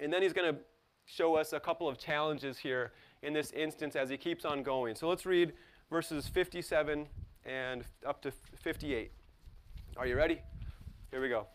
And 0.01 0.11
then 0.11 0.23
he's 0.23 0.33
going 0.33 0.55
to 0.55 0.61
show 1.07 1.37
us 1.37 1.53
a 1.53 1.61
couple 1.61 1.89
of 1.89 1.99
challenges 1.99 2.59
here 2.59 2.93
in 3.23 3.33
this 3.33 3.53
instance 3.53 3.97
as 3.97 4.11
he 4.11 4.17
keeps 4.17 4.45
on 4.45 4.63
going. 4.63 4.95
So 4.95 5.09
let's 5.09 5.27
read 5.27 5.53
verses 5.91 6.29
57 6.29 7.07
and 7.45 7.85
up 8.07 8.23
to 8.23 8.33
58. 8.63 9.11
Are 9.97 10.07
you 10.07 10.17
ready? 10.17 10.41
Here 11.11 11.21
we 11.21 11.29
go. 11.29 11.47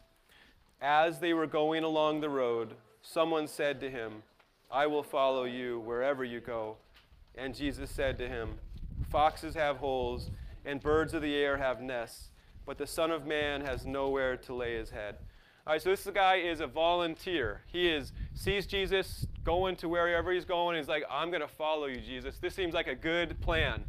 As 0.82 1.20
they 1.20 1.34
were 1.34 1.48
going 1.48 1.84
along 1.84 2.22
the 2.22 2.30
road, 2.30 2.76
someone 3.02 3.48
said 3.48 3.80
to 3.82 3.90
him, 3.90 4.24
I 4.70 4.86
will 4.86 5.04
follow 5.04 5.46
you 5.46 5.80
wherever 5.80 6.24
you 6.24 6.40
go. 6.40 6.78
And 7.36 7.56
Jesus 7.56 7.90
said 7.90 8.18
to 8.20 8.28
him, 8.28 8.60
Foxes 9.10 9.56
have 9.56 9.78
holes, 9.78 10.30
and 10.66 10.82
birds 10.82 11.14
of 11.14 11.22
the 11.22 11.36
air 11.36 11.58
have 11.58 11.82
nests, 11.82 12.30
but 12.66 12.78
the 12.78 12.88
Son 12.88 13.10
of 13.10 13.26
Man 13.26 13.62
has 13.62 13.86
nowhere 13.86 14.36
to 14.38 14.54
lay 14.54 14.76
his 14.76 14.90
head. 14.90 15.18
All 15.68 15.74
right, 15.74 15.82
so 15.82 15.90
this 15.90 16.08
guy 16.14 16.36
is 16.36 16.62
a 16.62 16.68
volunteer. 16.68 17.60
He 17.68 17.90
is 17.90 18.14
sees 18.34 18.66
Jesus 18.66 19.28
going 19.44 19.76
to 19.76 19.90
wherever 19.90 20.32
he's 20.32 20.46
going. 20.46 20.78
He's 20.78 20.88
like, 20.88 21.04
I'm 21.12 21.30
going 21.30 21.42
to 21.42 21.48
follow 21.50 21.88
you, 21.88 22.00
Jesus. 22.00 22.38
This 22.40 22.56
seems 22.56 22.74
like 22.74 22.88
a 22.88 22.96
good 22.96 23.38
plan. 23.42 23.84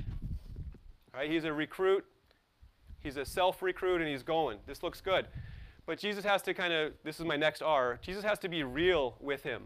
All 1.14 1.20
right, 1.20 1.30
he's 1.30 1.44
a 1.44 1.52
recruit. 1.52 2.04
He's 2.98 3.16
a 3.16 3.24
self-recruit, 3.24 4.00
and 4.00 4.10
he's 4.10 4.24
going. 4.24 4.58
This 4.66 4.82
looks 4.82 5.00
good. 5.00 5.28
But 5.86 6.00
Jesus 6.00 6.24
has 6.24 6.42
to 6.42 6.52
kind 6.52 6.72
of, 6.72 6.94
this 7.04 7.20
is 7.20 7.24
my 7.24 7.36
next 7.36 7.62
R, 7.62 8.00
Jesus 8.02 8.24
has 8.24 8.40
to 8.40 8.48
be 8.48 8.64
real 8.64 9.14
with 9.20 9.44
him. 9.44 9.62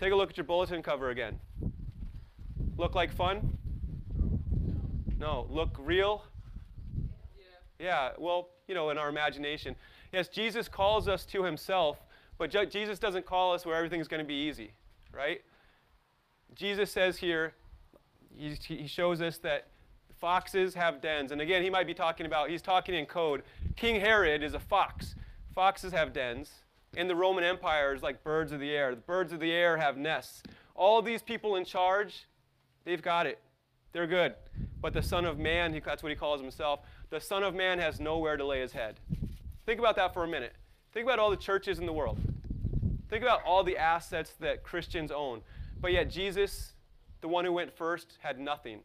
Take 0.00 0.12
a 0.12 0.16
look 0.16 0.30
at 0.30 0.36
your 0.36 0.42
bulletin 0.42 0.82
cover 0.82 1.10
again. 1.10 1.38
Look 2.76 2.96
like 2.96 3.12
fun? 3.12 3.56
No. 5.20 5.46
Look 5.50 5.76
real? 5.78 6.24
Yeah. 7.78 7.86
Yeah, 7.86 8.10
well, 8.18 8.48
you 8.66 8.74
know, 8.74 8.90
in 8.90 8.98
our 8.98 9.08
imagination. 9.08 9.76
Yes, 10.14 10.28
Jesus 10.28 10.68
calls 10.68 11.08
us 11.08 11.26
to 11.26 11.42
himself, 11.42 11.98
but 12.38 12.48
Jesus 12.70 13.00
doesn't 13.00 13.26
call 13.26 13.52
us 13.52 13.66
where 13.66 13.74
everything's 13.74 14.06
going 14.06 14.22
to 14.22 14.24
be 14.24 14.46
easy, 14.46 14.70
right? 15.12 15.42
Jesus 16.54 16.92
says 16.92 17.16
here, 17.16 17.54
he 18.38 18.86
shows 18.86 19.20
us 19.20 19.38
that 19.38 19.66
foxes 20.20 20.72
have 20.74 21.00
dens. 21.00 21.32
And 21.32 21.40
again, 21.40 21.64
he 21.64 21.68
might 21.68 21.88
be 21.88 21.94
talking 21.94 22.26
about, 22.26 22.48
he's 22.48 22.62
talking 22.62 22.94
in 22.94 23.06
code. 23.06 23.42
King 23.74 24.00
Herod 24.00 24.44
is 24.44 24.54
a 24.54 24.60
fox. 24.60 25.16
Foxes 25.52 25.92
have 25.92 26.12
dens. 26.12 26.52
In 26.96 27.08
the 27.08 27.16
Roman 27.16 27.42
Empire 27.42 27.92
is 27.92 28.04
like 28.04 28.22
birds 28.22 28.52
of 28.52 28.60
the 28.60 28.70
air. 28.70 28.94
The 28.94 29.00
birds 29.00 29.32
of 29.32 29.40
the 29.40 29.50
air 29.50 29.76
have 29.78 29.96
nests. 29.96 30.44
All 30.76 31.02
these 31.02 31.22
people 31.22 31.56
in 31.56 31.64
charge, 31.64 32.26
they've 32.84 33.02
got 33.02 33.26
it. 33.26 33.40
They're 33.92 34.06
good. 34.06 34.34
But 34.80 34.92
the 34.92 35.02
Son 35.02 35.24
of 35.24 35.40
Man, 35.40 35.82
that's 35.84 36.04
what 36.04 36.10
he 36.10 36.16
calls 36.16 36.40
himself, 36.40 36.82
the 37.10 37.20
Son 37.20 37.42
of 37.42 37.52
Man 37.52 37.80
has 37.80 37.98
nowhere 37.98 38.36
to 38.36 38.46
lay 38.46 38.60
his 38.60 38.70
head. 38.70 39.00
Think 39.66 39.78
about 39.78 39.96
that 39.96 40.12
for 40.12 40.24
a 40.24 40.28
minute. 40.28 40.54
Think 40.92 41.04
about 41.06 41.18
all 41.18 41.30
the 41.30 41.36
churches 41.36 41.78
in 41.78 41.86
the 41.86 41.92
world. 41.92 42.18
Think 43.08 43.22
about 43.22 43.42
all 43.44 43.64
the 43.64 43.76
assets 43.76 44.34
that 44.40 44.62
Christians 44.62 45.10
own. 45.10 45.40
But 45.80 45.92
yet, 45.92 46.10
Jesus, 46.10 46.72
the 47.20 47.28
one 47.28 47.44
who 47.44 47.52
went 47.52 47.72
first, 47.72 48.18
had 48.20 48.38
nothing, 48.38 48.80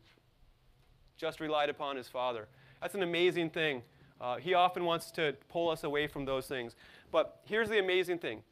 just 1.18 1.40
relied 1.40 1.70
upon 1.70 1.96
his 1.96 2.08
Father. 2.08 2.48
That's 2.82 2.96
an 2.96 3.04
amazing 3.04 3.50
thing. 3.50 3.82
Uh, 4.22 4.38
he 4.38 4.54
often 4.54 4.84
wants 4.84 5.12
to 5.12 5.36
pull 5.50 5.70
us 5.70 5.84
away 5.84 6.08
from 6.08 6.26
those 6.26 6.48
things. 6.48 6.76
But 7.12 7.42
here's 7.46 7.70
the 7.70 7.80
amazing 7.80 8.20
thing 8.20 8.44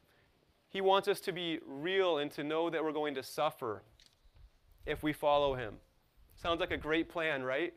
He 0.68 0.80
wants 0.80 1.08
us 1.08 1.20
to 1.20 1.32
be 1.32 1.60
real 1.66 2.18
and 2.18 2.30
to 2.32 2.44
know 2.44 2.70
that 2.70 2.82
we're 2.82 2.92
going 2.92 3.14
to 3.14 3.22
suffer 3.22 3.82
if 4.86 5.02
we 5.02 5.12
follow 5.12 5.54
Him. 5.54 5.74
Sounds 6.36 6.60
like 6.60 6.70
a 6.70 6.76
great 6.76 7.08
plan, 7.08 7.42
right? 7.42 7.74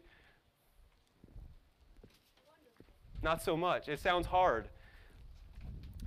Not 3.23 3.41
so 3.41 3.55
much. 3.55 3.87
It 3.87 3.99
sounds 3.99 4.27
hard. 4.27 4.67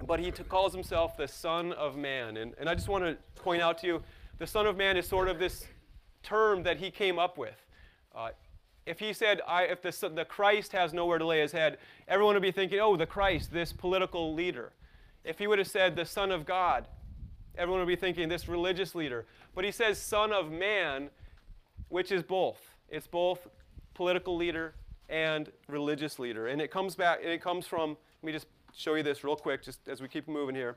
But 0.07 0.21
he 0.21 0.31
calls 0.33 0.75
himself 0.75 1.17
the 1.17 1.29
Son 1.29 1.73
of 1.73 1.97
Man. 1.97 2.37
And, 2.37 2.55
and 2.59 2.69
I 2.69 2.75
just 2.75 2.89
want 2.89 3.05
to 3.05 3.17
point 3.41 3.63
out 3.63 3.79
to 3.79 3.87
you 3.87 4.03
the 4.39 4.47
Son 4.47 4.67
of 4.67 4.77
Man 4.77 4.97
is 4.97 5.07
sort 5.07 5.29
of 5.29 5.39
this 5.39 5.65
term 6.23 6.65
that 6.65 6.79
he 6.79 6.91
came 6.91 7.19
up 7.19 7.39
with. 7.39 7.57
Uh, 8.15 8.31
if 8.87 8.99
he 8.99 9.13
said, 9.13 9.41
if 9.49 9.81
the, 9.81 10.09
the 10.11 10.25
Christ 10.25 10.73
has 10.73 10.93
nowhere 10.93 11.19
to 11.19 11.25
lay 11.25 11.41
his 11.41 11.53
head, 11.53 11.79
everyone 12.09 12.35
would 12.35 12.43
be 12.43 12.51
thinking, 12.51 12.81
oh, 12.81 12.97
the 12.97 13.07
Christ, 13.07 13.53
this 13.53 13.73
political 13.73 14.35
leader. 14.35 14.73
If 15.25 15.39
he 15.39 15.47
would 15.47 15.59
have 15.59 15.69
said 15.69 15.97
the 15.97 16.05
Son 16.05 16.31
of 16.31 16.45
God, 16.45 16.87
everyone 17.57 17.81
would 17.81 17.89
be 17.89 17.97
thinking 17.97 18.29
this 18.29 18.49
religious 18.49 18.95
leader. 18.95 19.25
But 19.55 19.65
he 19.65 19.71
says 19.71 19.99
Son 19.99 20.33
of 20.33 20.51
Man, 20.51 21.09
which 21.89 22.13
is 22.13 22.23
both. 22.23 22.61
It's 22.89 23.07
both 23.07 23.47
political 23.95 24.37
leader 24.37 24.75
and 25.09 25.51
religious 25.69 26.19
leader. 26.19 26.47
And 26.47 26.61
it 26.61 26.71
comes 26.71 26.95
back, 26.95 27.21
and 27.23 27.31
it 27.31 27.43
comes 27.43 27.67
from, 27.67 27.91
let 28.23 28.27
me 28.27 28.33
just 28.33 28.47
show 28.75 28.95
you 28.95 29.03
this 29.03 29.25
real 29.25 29.37
quick, 29.37 29.63
just 29.63 29.89
as 29.89 30.01
we 30.01 30.09
keep 30.09 30.29
moving 30.29 30.55
here. 30.55 30.77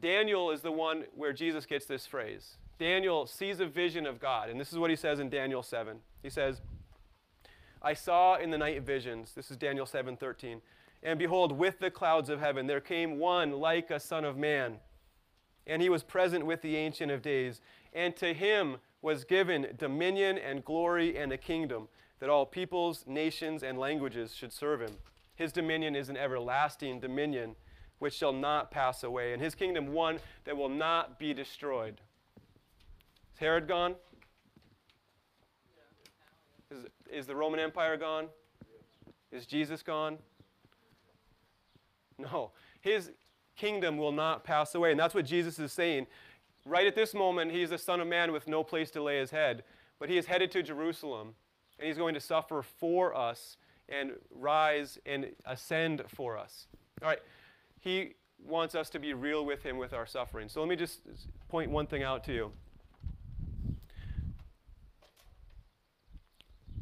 Daniel 0.00 0.50
is 0.50 0.60
the 0.62 0.72
one 0.72 1.04
where 1.14 1.32
Jesus 1.32 1.66
gets 1.66 1.86
this 1.86 2.06
phrase. 2.06 2.56
Daniel 2.78 3.26
sees 3.26 3.60
a 3.60 3.66
vision 3.66 4.06
of 4.06 4.18
God, 4.18 4.48
and 4.48 4.58
this 4.58 4.72
is 4.72 4.78
what 4.78 4.90
he 4.90 4.96
says 4.96 5.20
in 5.20 5.28
Daniel 5.28 5.62
7. 5.62 5.98
He 6.22 6.30
says, 6.30 6.60
I 7.82 7.94
saw 7.94 8.36
in 8.36 8.50
the 8.50 8.58
night 8.58 8.82
visions, 8.82 9.32
this 9.34 9.50
is 9.50 9.56
Daniel 9.56 9.86
7:13, 9.86 10.60
and 11.02 11.18
behold, 11.18 11.52
with 11.52 11.80
the 11.80 11.90
clouds 11.90 12.28
of 12.28 12.40
heaven 12.40 12.66
there 12.66 12.80
came 12.80 13.18
one 13.18 13.52
like 13.52 13.90
a 13.90 14.00
son 14.00 14.24
of 14.24 14.36
man. 14.36 14.78
And 15.66 15.82
he 15.82 15.88
was 15.88 16.02
present 16.02 16.46
with 16.46 16.62
the 16.62 16.76
Ancient 16.76 17.10
of 17.10 17.22
Days, 17.22 17.60
and 17.92 18.16
to 18.16 18.32
him 18.32 18.78
was 19.00 19.24
given 19.24 19.74
dominion 19.76 20.38
and 20.38 20.64
glory 20.64 21.18
and 21.18 21.32
a 21.32 21.36
kingdom, 21.36 21.88
that 22.22 22.30
all 22.30 22.46
peoples, 22.46 23.02
nations, 23.04 23.64
and 23.64 23.76
languages 23.76 24.32
should 24.32 24.52
serve 24.52 24.80
him. 24.80 24.92
His 25.34 25.50
dominion 25.50 25.96
is 25.96 26.08
an 26.08 26.16
everlasting 26.16 27.00
dominion 27.00 27.56
which 27.98 28.14
shall 28.14 28.32
not 28.32 28.70
pass 28.70 29.02
away, 29.02 29.32
and 29.32 29.42
his 29.42 29.56
kingdom 29.56 29.92
one 29.92 30.20
that 30.44 30.56
will 30.56 30.68
not 30.68 31.18
be 31.18 31.34
destroyed. 31.34 32.00
Is 33.34 33.40
Herod 33.40 33.66
gone? 33.66 33.96
Is, 36.70 36.86
is 37.10 37.26
the 37.26 37.34
Roman 37.34 37.58
Empire 37.58 37.96
gone? 37.96 38.28
Is 39.32 39.44
Jesus 39.44 39.82
gone? 39.82 40.16
No. 42.18 42.52
His 42.82 43.10
kingdom 43.56 43.98
will 43.98 44.12
not 44.12 44.44
pass 44.44 44.76
away. 44.76 44.92
And 44.92 45.00
that's 45.00 45.12
what 45.12 45.26
Jesus 45.26 45.58
is 45.58 45.72
saying. 45.72 46.06
Right 46.64 46.86
at 46.86 46.94
this 46.94 47.14
moment, 47.14 47.50
he's 47.50 47.70
the 47.70 47.78
Son 47.78 48.00
of 48.00 48.06
Man 48.06 48.30
with 48.30 48.46
no 48.46 48.62
place 48.62 48.92
to 48.92 49.02
lay 49.02 49.18
his 49.18 49.32
head. 49.32 49.64
But 49.98 50.08
he 50.08 50.18
is 50.18 50.26
headed 50.26 50.52
to 50.52 50.62
Jerusalem, 50.62 51.34
and 51.82 51.88
he's 51.88 51.98
going 51.98 52.14
to 52.14 52.20
suffer 52.20 52.62
for 52.62 53.12
us 53.12 53.56
and 53.88 54.12
rise 54.30 55.00
and 55.04 55.26
ascend 55.44 56.00
for 56.06 56.38
us. 56.38 56.68
All 57.02 57.08
right. 57.08 57.18
He 57.80 58.14
wants 58.38 58.76
us 58.76 58.88
to 58.90 59.00
be 59.00 59.14
real 59.14 59.44
with 59.44 59.64
him 59.64 59.78
with 59.78 59.92
our 59.92 60.06
suffering. 60.06 60.48
So 60.48 60.60
let 60.60 60.68
me 60.68 60.76
just 60.76 61.00
point 61.48 61.72
one 61.72 61.88
thing 61.88 62.04
out 62.04 62.22
to 62.24 62.32
you. 62.32 62.52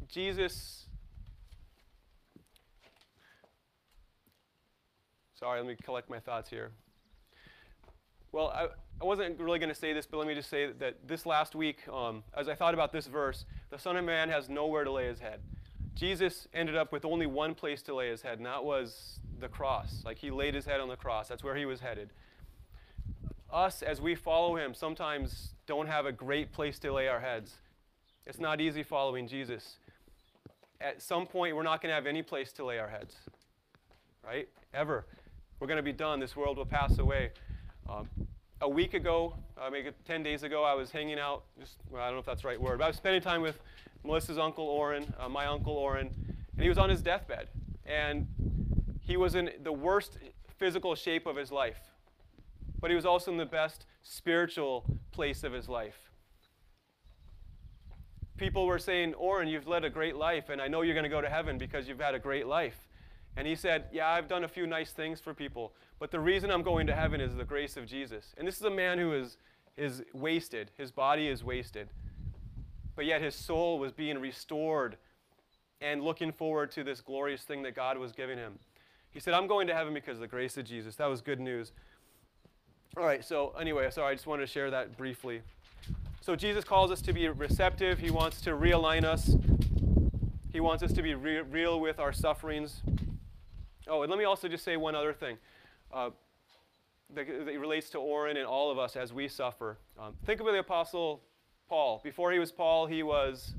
Jesus, 0.07 0.85
sorry, 5.33 5.61
let 5.61 5.67
me 5.67 5.77
collect 5.83 6.11
my 6.11 6.19
thoughts 6.19 6.47
here. 6.47 6.69
Well, 8.31 8.49
I, 8.49 8.67
I 9.01 9.05
wasn't 9.05 9.39
really 9.39 9.59
going 9.59 9.69
to 9.69 9.75
say 9.75 9.93
this, 9.93 10.05
but 10.05 10.17
let 10.17 10.27
me 10.27 10.35
just 10.35 10.49
say 10.49 10.71
that 10.73 11.07
this 11.07 11.25
last 11.25 11.55
week, 11.55 11.79
um, 11.91 12.23
as 12.37 12.47
I 12.47 12.55
thought 12.55 12.73
about 12.73 12.91
this 12.91 13.07
verse, 13.07 13.45
the 13.69 13.79
Son 13.79 13.97
of 13.97 14.05
Man 14.05 14.29
has 14.29 14.49
nowhere 14.49 14.83
to 14.83 14.91
lay 14.91 15.07
his 15.07 15.19
head. 15.19 15.39
Jesus 15.95 16.47
ended 16.53 16.75
up 16.75 16.91
with 16.91 17.03
only 17.03 17.25
one 17.25 17.55
place 17.55 17.81
to 17.83 17.95
lay 17.95 18.09
his 18.09 18.21
head, 18.21 18.37
and 18.37 18.45
that 18.45 18.63
was 18.63 19.19
the 19.39 19.47
cross. 19.47 20.03
Like 20.05 20.17
he 20.19 20.29
laid 20.29 20.53
his 20.53 20.65
head 20.65 20.79
on 20.79 20.87
the 20.87 20.95
cross. 20.95 21.27
That's 21.27 21.43
where 21.43 21.55
he 21.55 21.65
was 21.65 21.79
headed. 21.79 22.11
Us, 23.51 23.81
as 23.81 23.99
we 23.99 24.15
follow 24.15 24.55
him, 24.55 24.73
sometimes 24.73 25.55
don't 25.65 25.87
have 25.87 26.05
a 26.05 26.11
great 26.11 26.53
place 26.53 26.79
to 26.79 26.93
lay 26.93 27.07
our 27.07 27.19
heads. 27.19 27.55
It's 28.25 28.39
not 28.39 28.61
easy 28.61 28.83
following 28.83 29.27
Jesus 29.27 29.77
at 30.81 31.01
some 31.01 31.25
point, 31.25 31.55
we're 31.55 31.63
not 31.63 31.81
going 31.81 31.91
to 31.91 31.95
have 31.95 32.07
any 32.07 32.23
place 32.23 32.51
to 32.53 32.65
lay 32.65 32.79
our 32.79 32.89
heads, 32.89 33.15
right? 34.25 34.47
Ever. 34.73 35.05
We're 35.59 35.67
going 35.67 35.77
to 35.77 35.83
be 35.83 35.93
done. 35.93 36.19
This 36.19 36.35
world 36.35 36.57
will 36.57 36.65
pass 36.65 36.97
away. 36.97 37.31
Um, 37.87 38.09
a 38.61 38.69
week 38.69 38.93
ago, 38.93 39.35
uh, 39.57 39.69
maybe 39.69 39.89
10 40.05 40.23
days 40.23 40.43
ago, 40.43 40.63
I 40.63 40.73
was 40.73 40.91
hanging 40.91 41.19
out, 41.19 41.43
just, 41.59 41.77
well, 41.89 42.01
I 42.01 42.07
don't 42.07 42.15
know 42.15 42.19
if 42.19 42.25
that's 42.25 42.43
the 42.43 42.47
right 42.47 42.61
word, 42.61 42.77
but 42.77 42.85
I 42.85 42.87
was 42.87 42.97
spending 42.97 43.21
time 43.21 43.41
with 43.41 43.59
Melissa's 44.03 44.37
uncle, 44.37 44.65
Orrin, 44.65 45.13
uh, 45.19 45.27
my 45.27 45.45
uncle, 45.47 45.73
Orrin, 45.73 46.09
and 46.53 46.61
he 46.61 46.69
was 46.69 46.77
on 46.77 46.89
his 46.89 47.01
deathbed. 47.01 47.47
And 47.85 48.27
he 49.01 49.17
was 49.17 49.35
in 49.35 49.49
the 49.63 49.73
worst 49.73 50.17
physical 50.57 50.95
shape 50.95 51.25
of 51.25 51.35
his 51.35 51.51
life, 51.51 51.79
but 52.79 52.89
he 52.89 52.95
was 52.95 53.05
also 53.05 53.31
in 53.31 53.37
the 53.37 53.45
best 53.45 53.85
spiritual 54.03 54.85
place 55.11 55.43
of 55.43 55.53
his 55.53 55.67
life 55.67 56.11
people 58.41 58.65
were 58.65 58.79
saying, 58.79 59.13
Orrin, 59.13 59.47
you've 59.47 59.67
led 59.67 59.85
a 59.85 59.89
great 59.89 60.15
life, 60.15 60.49
and 60.49 60.59
I 60.59 60.67
know 60.67 60.81
you're 60.81 60.95
going 60.95 61.03
to 61.03 61.09
go 61.09 61.21
to 61.21 61.29
heaven 61.29 61.59
because 61.59 61.87
you've 61.87 61.99
had 61.99 62.15
a 62.15 62.19
great 62.19 62.47
life. 62.47 62.87
And 63.37 63.47
he 63.47 63.55
said, 63.55 63.85
Yeah, 63.91 64.09
I've 64.09 64.27
done 64.27 64.43
a 64.43 64.47
few 64.47 64.67
nice 64.67 64.91
things 64.91 65.19
for 65.19 65.33
people, 65.33 65.73
but 65.99 66.11
the 66.11 66.19
reason 66.19 66.51
I'm 66.51 66.63
going 66.63 66.87
to 66.87 66.95
heaven 66.95 67.21
is 67.21 67.35
the 67.35 67.45
grace 67.45 67.77
of 67.77 67.85
Jesus. 67.85 68.33
And 68.37 68.47
this 68.47 68.57
is 68.57 68.63
a 68.63 68.71
man 68.71 68.97
who 68.97 69.13
is, 69.13 69.37
is 69.77 70.03
wasted, 70.13 70.71
his 70.77 70.91
body 70.91 71.27
is 71.27 71.43
wasted, 71.43 71.89
but 72.95 73.05
yet 73.05 73.21
his 73.21 73.35
soul 73.35 73.79
was 73.79 73.91
being 73.91 74.19
restored 74.19 74.97
and 75.81 76.03
looking 76.03 76.31
forward 76.31 76.71
to 76.71 76.83
this 76.83 77.01
glorious 77.01 77.43
thing 77.43 77.63
that 77.63 77.75
God 77.75 77.97
was 77.97 78.11
giving 78.11 78.37
him. 78.37 78.59
He 79.11 79.19
said, 79.19 79.33
I'm 79.33 79.47
going 79.47 79.67
to 79.67 79.73
heaven 79.73 79.93
because 79.93 80.15
of 80.17 80.21
the 80.21 80.27
grace 80.27 80.57
of 80.57 80.65
Jesus. 80.65 80.95
That 80.95 81.07
was 81.07 81.21
good 81.21 81.39
news. 81.39 81.71
All 82.97 83.03
right, 83.03 83.23
so 83.23 83.53
anyway, 83.59 83.89
sorry, 83.89 84.11
I 84.11 84.13
just 84.15 84.27
wanted 84.27 84.45
to 84.45 84.51
share 84.51 84.69
that 84.71 84.97
briefly. 84.97 85.41
So 86.21 86.35
Jesus 86.35 86.63
calls 86.63 86.91
us 86.91 87.01
to 87.03 87.13
be 87.13 87.27
receptive. 87.29 87.99
He 87.99 88.11
wants 88.11 88.41
to 88.41 88.51
realign 88.51 89.03
us. 89.03 89.35
He 90.53 90.59
wants 90.59 90.83
us 90.83 90.93
to 90.93 91.01
be 91.01 91.15
re- 91.15 91.41
real 91.41 91.79
with 91.79 91.99
our 91.99 92.13
sufferings. 92.13 92.81
Oh, 93.87 94.03
and 94.03 94.09
let 94.09 94.19
me 94.19 94.25
also 94.25 94.47
just 94.47 94.63
say 94.63 94.77
one 94.77 94.95
other 94.95 95.13
thing 95.13 95.37
uh, 95.91 96.11
that, 97.13 97.27
that, 97.27 97.59
relates 97.59 97.89
to 97.91 97.97
Orrin 97.97 98.37
and 98.37 98.45
all 98.45 98.71
of 98.71 98.77
us 98.77 98.95
as 98.95 99.11
we 99.11 99.27
suffer. 99.27 99.77
Um, 99.99 100.13
think 100.25 100.39
about 100.39 100.51
the 100.51 100.59
Apostle 100.59 101.23
Paul. 101.67 102.01
Before 102.03 102.31
he 102.31 102.39
was 102.39 102.51
Paul, 102.51 102.85
he 102.85 103.01
was 103.01 103.53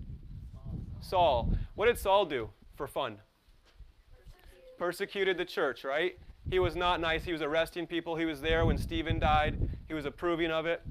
Saul. 1.01 1.53
What 1.75 1.87
did 1.87 1.99
Saul 1.99 2.25
do 2.25 2.51
for 2.77 2.87
fun? 2.87 3.19
Persecuted 4.79 5.39
the 5.39 5.45
church, 5.45 5.85
right? 5.85 6.19
He 6.51 6.59
was 6.59 6.77
not 6.77 7.01
nice. 7.01 7.25
He 7.25 7.33
was 7.33 7.43
arresting 7.43 7.87
people. 7.87 8.17
He 8.17 8.25
was 8.25 8.41
there 8.41 8.65
when 8.67 8.79
Stephen 8.79 9.19
died. 9.19 9.57
He 9.89 9.95
was 9.95 10.07
approving 10.07 10.51
of 10.51 10.67
it. 10.67 10.83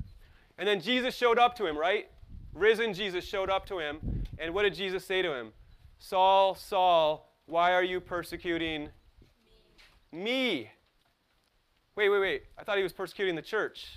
And 0.57 0.67
then 0.67 0.81
Jesus 0.81 1.15
showed 1.15 1.39
up 1.39 1.55
to 1.55 1.65
him, 1.65 1.77
right? 1.77 2.09
Risen 2.53 2.93
Jesus 2.93 3.25
showed 3.25 3.49
up 3.49 3.65
to 3.67 3.79
him. 3.79 4.25
And 4.37 4.53
what 4.53 4.63
did 4.63 4.73
Jesus 4.73 5.05
say 5.05 5.21
to 5.21 5.33
him? 5.33 5.53
Saul, 5.99 6.55
Saul, 6.55 7.33
why 7.45 7.73
are 7.73 7.83
you 7.83 7.99
persecuting 7.99 8.89
me? 10.11 10.69
Wait, 11.95 12.09
wait, 12.09 12.19
wait. 12.19 12.43
I 12.57 12.63
thought 12.63 12.77
he 12.77 12.83
was 12.83 12.93
persecuting 12.93 13.35
the 13.35 13.41
church. 13.41 13.87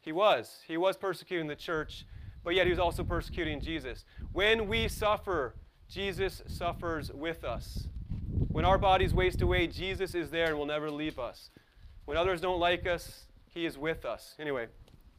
He 0.00 0.12
was. 0.12 0.58
He 0.66 0.76
was 0.76 0.96
persecuting 0.96 1.46
the 1.46 1.56
church, 1.56 2.04
but 2.42 2.54
yet 2.54 2.66
he 2.66 2.70
was 2.70 2.78
also 2.78 3.02
persecuting 3.02 3.60
Jesus. 3.60 4.04
When 4.32 4.68
we 4.68 4.86
suffer, 4.88 5.54
Jesus 5.88 6.42
suffers 6.46 7.10
with 7.10 7.42
us. 7.42 7.88
When 8.48 8.64
our 8.64 8.76
bodies 8.76 9.14
waste 9.14 9.40
away, 9.40 9.66
Jesus 9.66 10.14
is 10.14 10.30
there 10.30 10.48
and 10.48 10.58
will 10.58 10.66
never 10.66 10.90
leave 10.90 11.18
us. 11.18 11.50
When 12.04 12.18
others 12.18 12.40
don't 12.40 12.60
like 12.60 12.86
us, 12.86 13.24
he 13.46 13.64
is 13.64 13.78
with 13.78 14.04
us. 14.04 14.34
Anyway, 14.38 14.66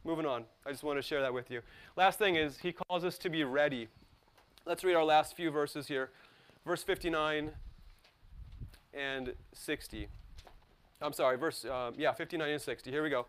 moving 0.04 0.24
on. 0.24 0.44
I 0.64 0.70
just 0.70 0.84
want 0.84 0.98
to 0.98 1.02
share 1.02 1.20
that 1.20 1.34
with 1.34 1.50
you. 1.50 1.62
Last 1.96 2.18
thing 2.18 2.36
is, 2.36 2.58
he 2.58 2.72
calls 2.72 3.04
us 3.04 3.18
to 3.18 3.28
be 3.28 3.42
ready. 3.42 3.88
Let's 4.64 4.84
read 4.84 4.94
our 4.94 5.04
last 5.04 5.34
few 5.36 5.50
verses 5.50 5.88
here. 5.88 6.10
Verse 6.64 6.82
59 6.82 7.50
and 8.96 9.34
60. 9.52 10.08
I'm 11.02 11.12
sorry, 11.12 11.36
verse, 11.36 11.64
uh, 11.64 11.92
yeah, 11.96 12.12
59 12.12 12.48
and 12.48 12.60
60. 12.60 12.90
Here 12.90 13.02
we 13.02 13.10
go. 13.10 13.26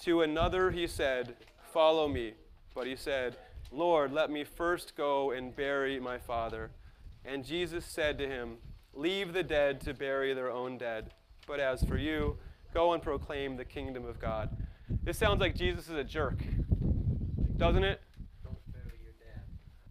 To 0.00 0.22
another 0.22 0.70
he 0.70 0.86
said, 0.86 1.36
Follow 1.72 2.08
me. 2.08 2.34
But 2.74 2.86
he 2.86 2.96
said, 2.96 3.36
Lord, 3.70 4.12
let 4.12 4.30
me 4.30 4.44
first 4.44 4.96
go 4.96 5.30
and 5.30 5.54
bury 5.54 6.00
my 6.00 6.18
father. 6.18 6.70
And 7.24 7.44
Jesus 7.44 7.84
said 7.84 8.18
to 8.18 8.26
him, 8.26 8.56
Leave 8.94 9.32
the 9.32 9.42
dead 9.42 9.80
to 9.82 9.94
bury 9.94 10.34
their 10.34 10.50
own 10.50 10.76
dead. 10.76 11.12
But 11.46 11.60
as 11.60 11.82
for 11.84 11.96
you, 11.96 12.36
go 12.74 12.92
and 12.92 13.02
proclaim 13.02 13.56
the 13.56 13.64
kingdom 13.64 14.04
of 14.04 14.18
God. 14.18 14.50
This 15.02 15.16
sounds 15.16 15.40
like 15.40 15.54
Jesus 15.54 15.88
is 15.88 15.96
a 15.96 16.04
jerk, 16.04 16.38
doesn't 17.56 17.84
it? 17.84 18.00
Your. 18.44 18.52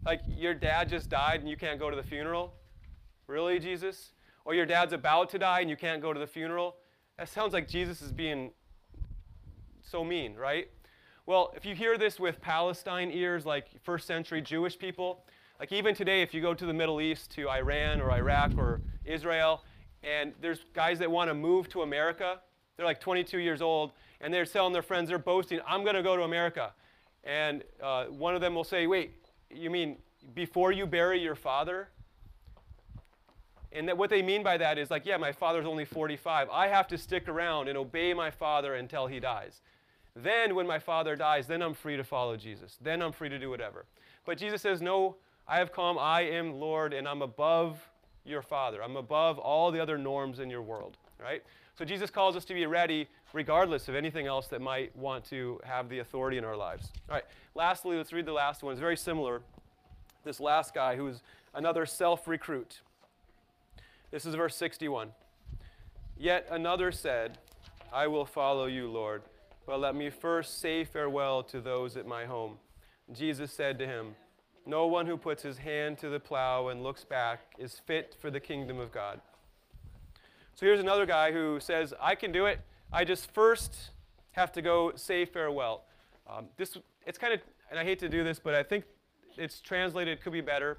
Like 0.04 0.20
your 0.28 0.54
dad 0.54 0.88
just 0.88 1.08
died 1.08 1.40
and 1.40 1.48
you 1.48 1.56
can't 1.56 1.80
go 1.80 1.90
to 1.90 1.96
the 1.96 2.02
funeral? 2.02 2.54
Really, 3.26 3.58
Jesus? 3.58 4.12
Or 4.44 4.54
your 4.54 4.66
dad's 4.66 4.92
about 4.92 5.30
to 5.30 5.38
die 5.38 5.60
and 5.60 5.70
you 5.70 5.76
can't 5.76 6.02
go 6.02 6.12
to 6.12 6.20
the 6.20 6.26
funeral? 6.26 6.76
That 7.18 7.28
sounds 7.28 7.52
like 7.52 7.68
Jesus 7.68 8.02
is 8.02 8.12
being 8.12 8.50
so 9.82 10.04
mean, 10.04 10.34
right? 10.34 10.68
Well, 11.26 11.52
if 11.56 11.64
you 11.64 11.74
hear 11.74 11.98
this 11.98 12.18
with 12.18 12.40
Palestine 12.40 13.10
ears, 13.12 13.46
like 13.46 13.66
first 13.82 14.06
century 14.06 14.40
Jewish 14.40 14.78
people, 14.78 15.24
like 15.60 15.70
even 15.70 15.94
today, 15.94 16.22
if 16.22 16.34
you 16.34 16.40
go 16.40 16.54
to 16.54 16.66
the 16.66 16.72
Middle 16.72 17.00
East, 17.00 17.30
to 17.32 17.48
Iran 17.48 18.00
or 18.00 18.10
Iraq 18.10 18.58
or 18.58 18.80
Israel, 19.04 19.62
and 20.02 20.32
there's 20.40 20.64
guys 20.74 20.98
that 20.98 21.08
want 21.08 21.30
to 21.30 21.34
move 21.34 21.68
to 21.68 21.82
America, 21.82 22.40
they're 22.76 22.86
like 22.86 23.00
22 23.00 23.38
years 23.38 23.62
old, 23.62 23.92
and 24.20 24.34
they're 24.34 24.44
telling 24.44 24.72
their 24.72 24.82
friends, 24.82 25.08
they're 25.08 25.18
boasting, 25.18 25.60
I'm 25.66 25.84
going 25.84 25.94
to 25.94 26.02
go 26.02 26.16
to 26.16 26.22
America. 26.22 26.72
And 27.22 27.62
uh, 27.80 28.06
one 28.06 28.34
of 28.34 28.40
them 28.40 28.54
will 28.54 28.64
say, 28.64 28.88
Wait, 28.88 29.12
you 29.50 29.70
mean 29.70 29.98
before 30.34 30.72
you 30.72 30.86
bury 30.86 31.20
your 31.22 31.36
father? 31.36 31.88
And 33.74 33.88
that 33.88 33.96
what 33.96 34.10
they 34.10 34.22
mean 34.22 34.42
by 34.42 34.56
that 34.58 34.78
is 34.78 34.90
like, 34.90 35.06
yeah, 35.06 35.16
my 35.16 35.32
father's 35.32 35.66
only 35.66 35.84
45. 35.84 36.48
I 36.50 36.68
have 36.68 36.86
to 36.88 36.98
stick 36.98 37.28
around 37.28 37.68
and 37.68 37.78
obey 37.78 38.12
my 38.12 38.30
father 38.30 38.74
until 38.74 39.06
he 39.06 39.20
dies. 39.20 39.60
Then, 40.14 40.54
when 40.54 40.66
my 40.66 40.78
father 40.78 41.16
dies, 41.16 41.46
then 41.46 41.62
I'm 41.62 41.72
free 41.72 41.96
to 41.96 42.04
follow 42.04 42.36
Jesus. 42.36 42.76
Then 42.82 43.00
I'm 43.00 43.12
free 43.12 43.30
to 43.30 43.38
do 43.38 43.48
whatever. 43.48 43.86
But 44.26 44.36
Jesus 44.36 44.60
says, 44.60 44.82
No, 44.82 45.16
I 45.48 45.56
have 45.56 45.72
come, 45.72 45.98
I 45.98 46.22
am 46.22 46.60
Lord, 46.60 46.92
and 46.92 47.08
I'm 47.08 47.22
above 47.22 47.88
your 48.24 48.42
father. 48.42 48.82
I'm 48.82 48.96
above 48.96 49.38
all 49.38 49.70
the 49.70 49.80
other 49.80 49.98
norms 49.98 50.38
in 50.38 50.50
your 50.50 50.62
world, 50.62 50.96
right? 51.18 51.42
So 51.78 51.84
Jesus 51.84 52.10
calls 52.10 52.36
us 52.36 52.44
to 52.46 52.54
be 52.54 52.66
ready 52.66 53.08
regardless 53.32 53.88
of 53.88 53.94
anything 53.94 54.26
else 54.26 54.46
that 54.48 54.60
might 54.60 54.94
want 54.96 55.24
to 55.26 55.58
have 55.64 55.88
the 55.88 56.00
authority 56.00 56.36
in 56.36 56.44
our 56.44 56.56
lives. 56.56 56.92
All 57.08 57.14
right, 57.14 57.24
lastly, 57.54 57.96
let's 57.96 58.12
read 58.12 58.26
the 58.26 58.32
last 58.32 58.62
one. 58.62 58.72
It's 58.72 58.80
very 58.80 58.96
similar. 58.96 59.40
This 60.24 60.38
last 60.38 60.74
guy 60.74 60.96
who's 60.96 61.22
another 61.54 61.86
self 61.86 62.28
recruit. 62.28 62.80
This 64.12 64.26
is 64.26 64.34
verse 64.34 64.54
61. 64.56 65.08
Yet 66.18 66.46
another 66.50 66.92
said, 66.92 67.38
I 67.90 68.08
will 68.08 68.26
follow 68.26 68.66
you, 68.66 68.90
Lord, 68.90 69.22
but 69.66 69.80
let 69.80 69.94
me 69.96 70.10
first 70.10 70.60
say 70.60 70.84
farewell 70.84 71.42
to 71.44 71.62
those 71.62 71.96
at 71.96 72.06
my 72.06 72.26
home. 72.26 72.58
Jesus 73.14 73.50
said 73.50 73.78
to 73.78 73.86
him, 73.86 74.14
no 74.66 74.86
one 74.86 75.06
who 75.06 75.16
puts 75.16 75.42
his 75.42 75.56
hand 75.56 75.96
to 76.00 76.10
the 76.10 76.20
plow 76.20 76.68
and 76.68 76.82
looks 76.82 77.04
back 77.04 77.40
is 77.58 77.80
fit 77.86 78.14
for 78.20 78.30
the 78.30 78.38
kingdom 78.38 78.78
of 78.78 78.92
God. 78.92 79.18
So 80.54 80.66
here's 80.66 80.78
another 80.78 81.06
guy 81.06 81.32
who 81.32 81.58
says, 81.58 81.94
I 81.98 82.14
can 82.14 82.32
do 82.32 82.44
it. 82.44 82.60
I 82.92 83.04
just 83.04 83.32
first 83.32 83.92
have 84.32 84.52
to 84.52 84.60
go 84.60 84.92
say 84.94 85.24
farewell. 85.24 85.84
Um, 86.28 86.48
this, 86.58 86.76
it's 87.06 87.16
kind 87.16 87.32
of, 87.32 87.40
and 87.70 87.80
I 87.80 87.84
hate 87.84 87.98
to 88.00 88.10
do 88.10 88.22
this, 88.24 88.38
but 88.38 88.54
I 88.54 88.62
think 88.62 88.84
it's 89.38 89.62
translated, 89.62 90.20
could 90.20 90.34
be 90.34 90.42
better. 90.42 90.76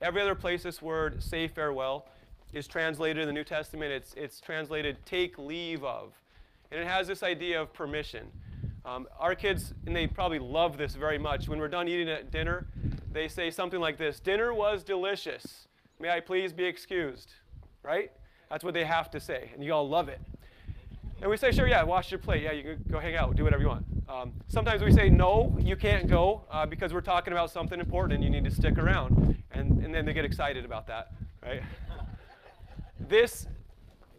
Every 0.00 0.20
other 0.20 0.34
place 0.34 0.64
this 0.64 0.82
word, 0.82 1.22
say 1.22 1.46
farewell, 1.46 2.08
is 2.52 2.66
translated 2.66 3.22
in 3.22 3.26
the 3.26 3.32
New 3.32 3.44
Testament. 3.44 3.92
It's, 3.92 4.14
it's 4.14 4.40
translated 4.40 4.96
take 5.04 5.38
leave 5.38 5.84
of. 5.84 6.12
And 6.70 6.80
it 6.80 6.86
has 6.86 7.06
this 7.06 7.22
idea 7.22 7.60
of 7.60 7.72
permission. 7.72 8.26
Um, 8.84 9.06
our 9.18 9.34
kids, 9.34 9.74
and 9.86 9.94
they 9.94 10.06
probably 10.06 10.38
love 10.38 10.76
this 10.76 10.94
very 10.94 11.18
much, 11.18 11.48
when 11.48 11.58
we're 11.58 11.68
done 11.68 11.88
eating 11.88 12.08
at 12.08 12.30
dinner, 12.30 12.66
they 13.12 13.28
say 13.28 13.50
something 13.50 13.80
like 13.80 13.98
this 13.98 14.18
Dinner 14.18 14.52
was 14.52 14.82
delicious. 14.82 15.68
May 16.00 16.10
I 16.10 16.20
please 16.20 16.52
be 16.52 16.64
excused? 16.64 17.32
Right? 17.82 18.10
That's 18.50 18.64
what 18.64 18.74
they 18.74 18.84
have 18.84 19.10
to 19.12 19.20
say, 19.20 19.50
and 19.54 19.64
you 19.64 19.72
all 19.72 19.88
love 19.88 20.08
it. 20.08 20.20
And 21.20 21.30
we 21.30 21.36
say, 21.36 21.52
Sure, 21.52 21.68
yeah, 21.68 21.84
wash 21.84 22.10
your 22.10 22.18
plate. 22.18 22.42
Yeah, 22.42 22.52
you 22.52 22.62
can 22.62 22.84
go 22.90 22.98
hang 22.98 23.14
out, 23.14 23.36
do 23.36 23.44
whatever 23.44 23.62
you 23.62 23.68
want. 23.68 23.86
Um, 24.08 24.32
sometimes 24.48 24.82
we 24.82 24.92
say, 24.92 25.08
No, 25.08 25.56
you 25.60 25.76
can't 25.76 26.08
go 26.08 26.44
uh, 26.50 26.66
because 26.66 26.92
we're 26.92 27.00
talking 27.00 27.32
about 27.32 27.50
something 27.50 27.78
important 27.78 28.14
and 28.14 28.24
you 28.24 28.30
need 28.30 28.44
to 28.44 28.54
stick 28.54 28.76
around. 28.76 29.42
And, 29.52 29.84
and 29.84 29.94
then 29.94 30.04
they 30.04 30.12
get 30.12 30.24
excited 30.24 30.64
about 30.64 30.88
that, 30.88 31.12
right? 31.42 31.62
This 33.08 33.46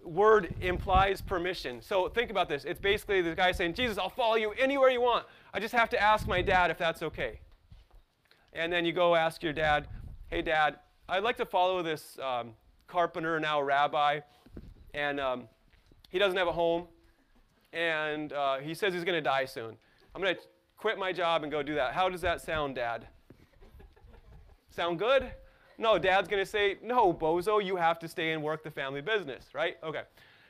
word 0.04 0.54
implies 0.62 1.22
permission. 1.22 1.82
So 1.82 2.10
think 2.10 2.30
about 2.30 2.50
this. 2.50 2.66
It's 2.66 2.80
basically 2.80 3.22
the 3.22 3.36
guy 3.36 3.52
saying, 3.52 3.74
Jesus, 3.74 3.98
I'll 3.98 4.10
follow 4.10 4.36
you 4.36 4.52
anywhere 4.52 4.90
you 4.90 5.02
want. 5.02 5.26
I 5.54 5.60
just 5.60 5.74
have 5.74 5.90
to 5.92 6.02
ask 6.02 6.28
my 6.28 6.42
dad 6.42 6.72
if 6.72 6.78
that's 6.78 7.02
okay. 7.04 7.40
And 8.54 8.72
then 8.72 8.86
you 8.86 8.94
go 8.94 9.16
ask 9.16 9.42
your 9.42 9.54
dad, 9.54 9.88
hey, 10.28 10.42
dad, 10.42 10.80
I'd 11.08 11.24
like 11.24 11.38
to 11.38 11.46
follow 11.46 11.82
this 11.82 12.18
um, 12.20 12.52
carpenter, 12.88 13.40
now 13.40 13.62
rabbi, 13.62 14.20
and 14.94 15.20
um, 15.20 15.48
he 16.10 16.20
doesn't 16.20 16.38
have 16.38 16.48
a 16.48 16.54
home, 16.54 16.88
and 17.72 18.32
uh, 18.34 18.60
he 18.60 18.74
says 18.74 18.94
he's 18.94 19.04
going 19.04 19.18
to 19.18 19.22
die 19.22 19.46
soon. 19.46 19.76
I'm 20.14 20.22
going 20.22 20.36
to 20.36 20.42
quit 20.78 21.00
my 21.00 21.12
job 21.12 21.44
and 21.44 21.52
go 21.52 21.64
do 21.64 21.76
that. 21.76 21.94
How 21.94 22.10
does 22.10 22.22
that 22.22 22.42
sound, 22.42 22.76
dad? 22.76 23.08
sound 24.70 24.98
good? 24.98 25.32
No, 25.84 26.00
dad's 26.00 26.30
going 26.30 26.42
to 26.42 26.50
say, 26.50 26.78
no, 26.82 27.14
bozo, 27.14 27.62
you 27.62 27.76
have 27.76 28.00
to 28.00 28.08
stay 28.08 28.32
and 28.32 28.42
work 28.42 28.64
the 28.64 28.72
family 28.72 29.02
business, 29.02 29.48
right? 29.54 29.76
Okay. 29.84 30.04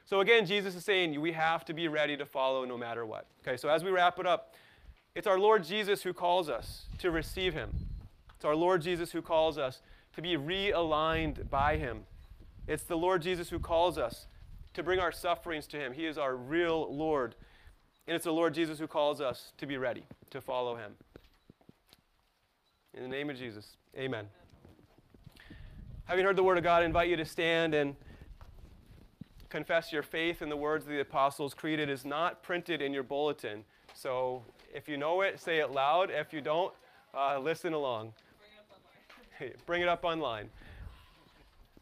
So 0.06 0.20
again, 0.20 0.46
Jesus 0.46 0.76
is 0.76 0.86
saying 0.86 1.20
we 1.20 1.32
have 1.32 1.66
to 1.66 1.74
be 1.74 1.88
ready 1.88 2.16
to 2.16 2.24
follow 2.24 2.66
no 2.66 2.78
matter 2.78 3.04
what. 3.04 3.26
Okay, 3.42 3.58
so 3.58 3.68
as 3.68 3.84
we 3.84 3.90
wrap 3.90 4.20
it 4.20 4.28
up, 4.28 4.54
it's 5.16 5.26
our 5.26 5.40
Lord 5.40 5.64
Jesus 5.64 6.04
who 6.04 6.14
calls 6.14 6.50
us 6.50 6.86
to 7.00 7.10
receive 7.10 7.56
him. 7.56 7.72
It's 8.36 8.46
our 8.46 8.56
Lord 8.56 8.84
Jesus 8.84 9.12
who 9.12 9.24
calls 9.24 9.58
us 9.58 9.82
to 10.16 10.22
be 10.22 10.38
realigned 10.38 11.50
by 11.50 11.78
him. 11.78 12.04
It's 12.68 12.84
the 12.84 12.98
Lord 12.98 13.24
Jesus 13.24 13.50
who 13.50 13.58
calls 13.58 13.98
us 13.98 14.28
to 14.76 14.84
bring 14.84 15.00
our 15.00 15.12
sufferings 15.12 15.66
to 15.68 15.78
him. 15.78 15.94
He 15.94 16.06
is 16.06 16.20
our 16.20 16.36
real 16.36 16.94
Lord. 16.94 17.34
And 18.06 18.16
it's 18.16 18.26
the 18.26 18.34
Lord 18.34 18.54
Jesus 18.54 18.78
who 18.78 18.86
calls 18.86 19.20
us 19.20 19.52
to 19.58 19.66
be 19.66 19.78
ready 19.78 20.04
to 20.30 20.42
follow 20.42 20.76
him. 20.76 20.92
In 22.94 23.02
the 23.02 23.10
name 23.10 23.32
of 23.32 23.36
Jesus, 23.36 23.78
amen. 23.98 24.28
Having 26.06 26.26
heard 26.26 26.36
the 26.36 26.44
word 26.44 26.58
of 26.58 26.66
God, 26.66 26.84
I 26.84 26.86
invite 26.86 27.10
you 27.10 27.16
to 27.16 27.24
stand 27.24 27.74
and 27.74 27.96
confess 29.50 29.94
your 29.94 30.04
faith 30.04 30.42
in 30.42 30.50
the 30.50 30.58
words 30.58 30.84
of 30.84 30.90
the 30.90 31.00
Apostles' 31.00 31.54
Creed. 31.54 31.80
It 31.80 31.90
is 31.90 32.04
not 32.04 32.44
printed 32.44 32.82
in 32.82 32.92
your 32.92 33.04
bulletin. 33.04 33.64
So 33.94 34.44
if 34.74 34.90
you 34.90 34.98
know 34.98 35.22
it, 35.22 35.40
say 35.40 35.60
it 35.60 35.72
loud. 35.72 36.10
If 36.12 36.34
you 36.34 36.42
don't, 36.42 36.74
uh, 37.14 37.40
listen 37.40 37.72
along. 37.72 38.12
Bring 39.66 39.82
it 39.82 39.88
up 39.88 40.04
online. 40.04 40.50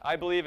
I 0.03 0.15
believe 0.17 0.45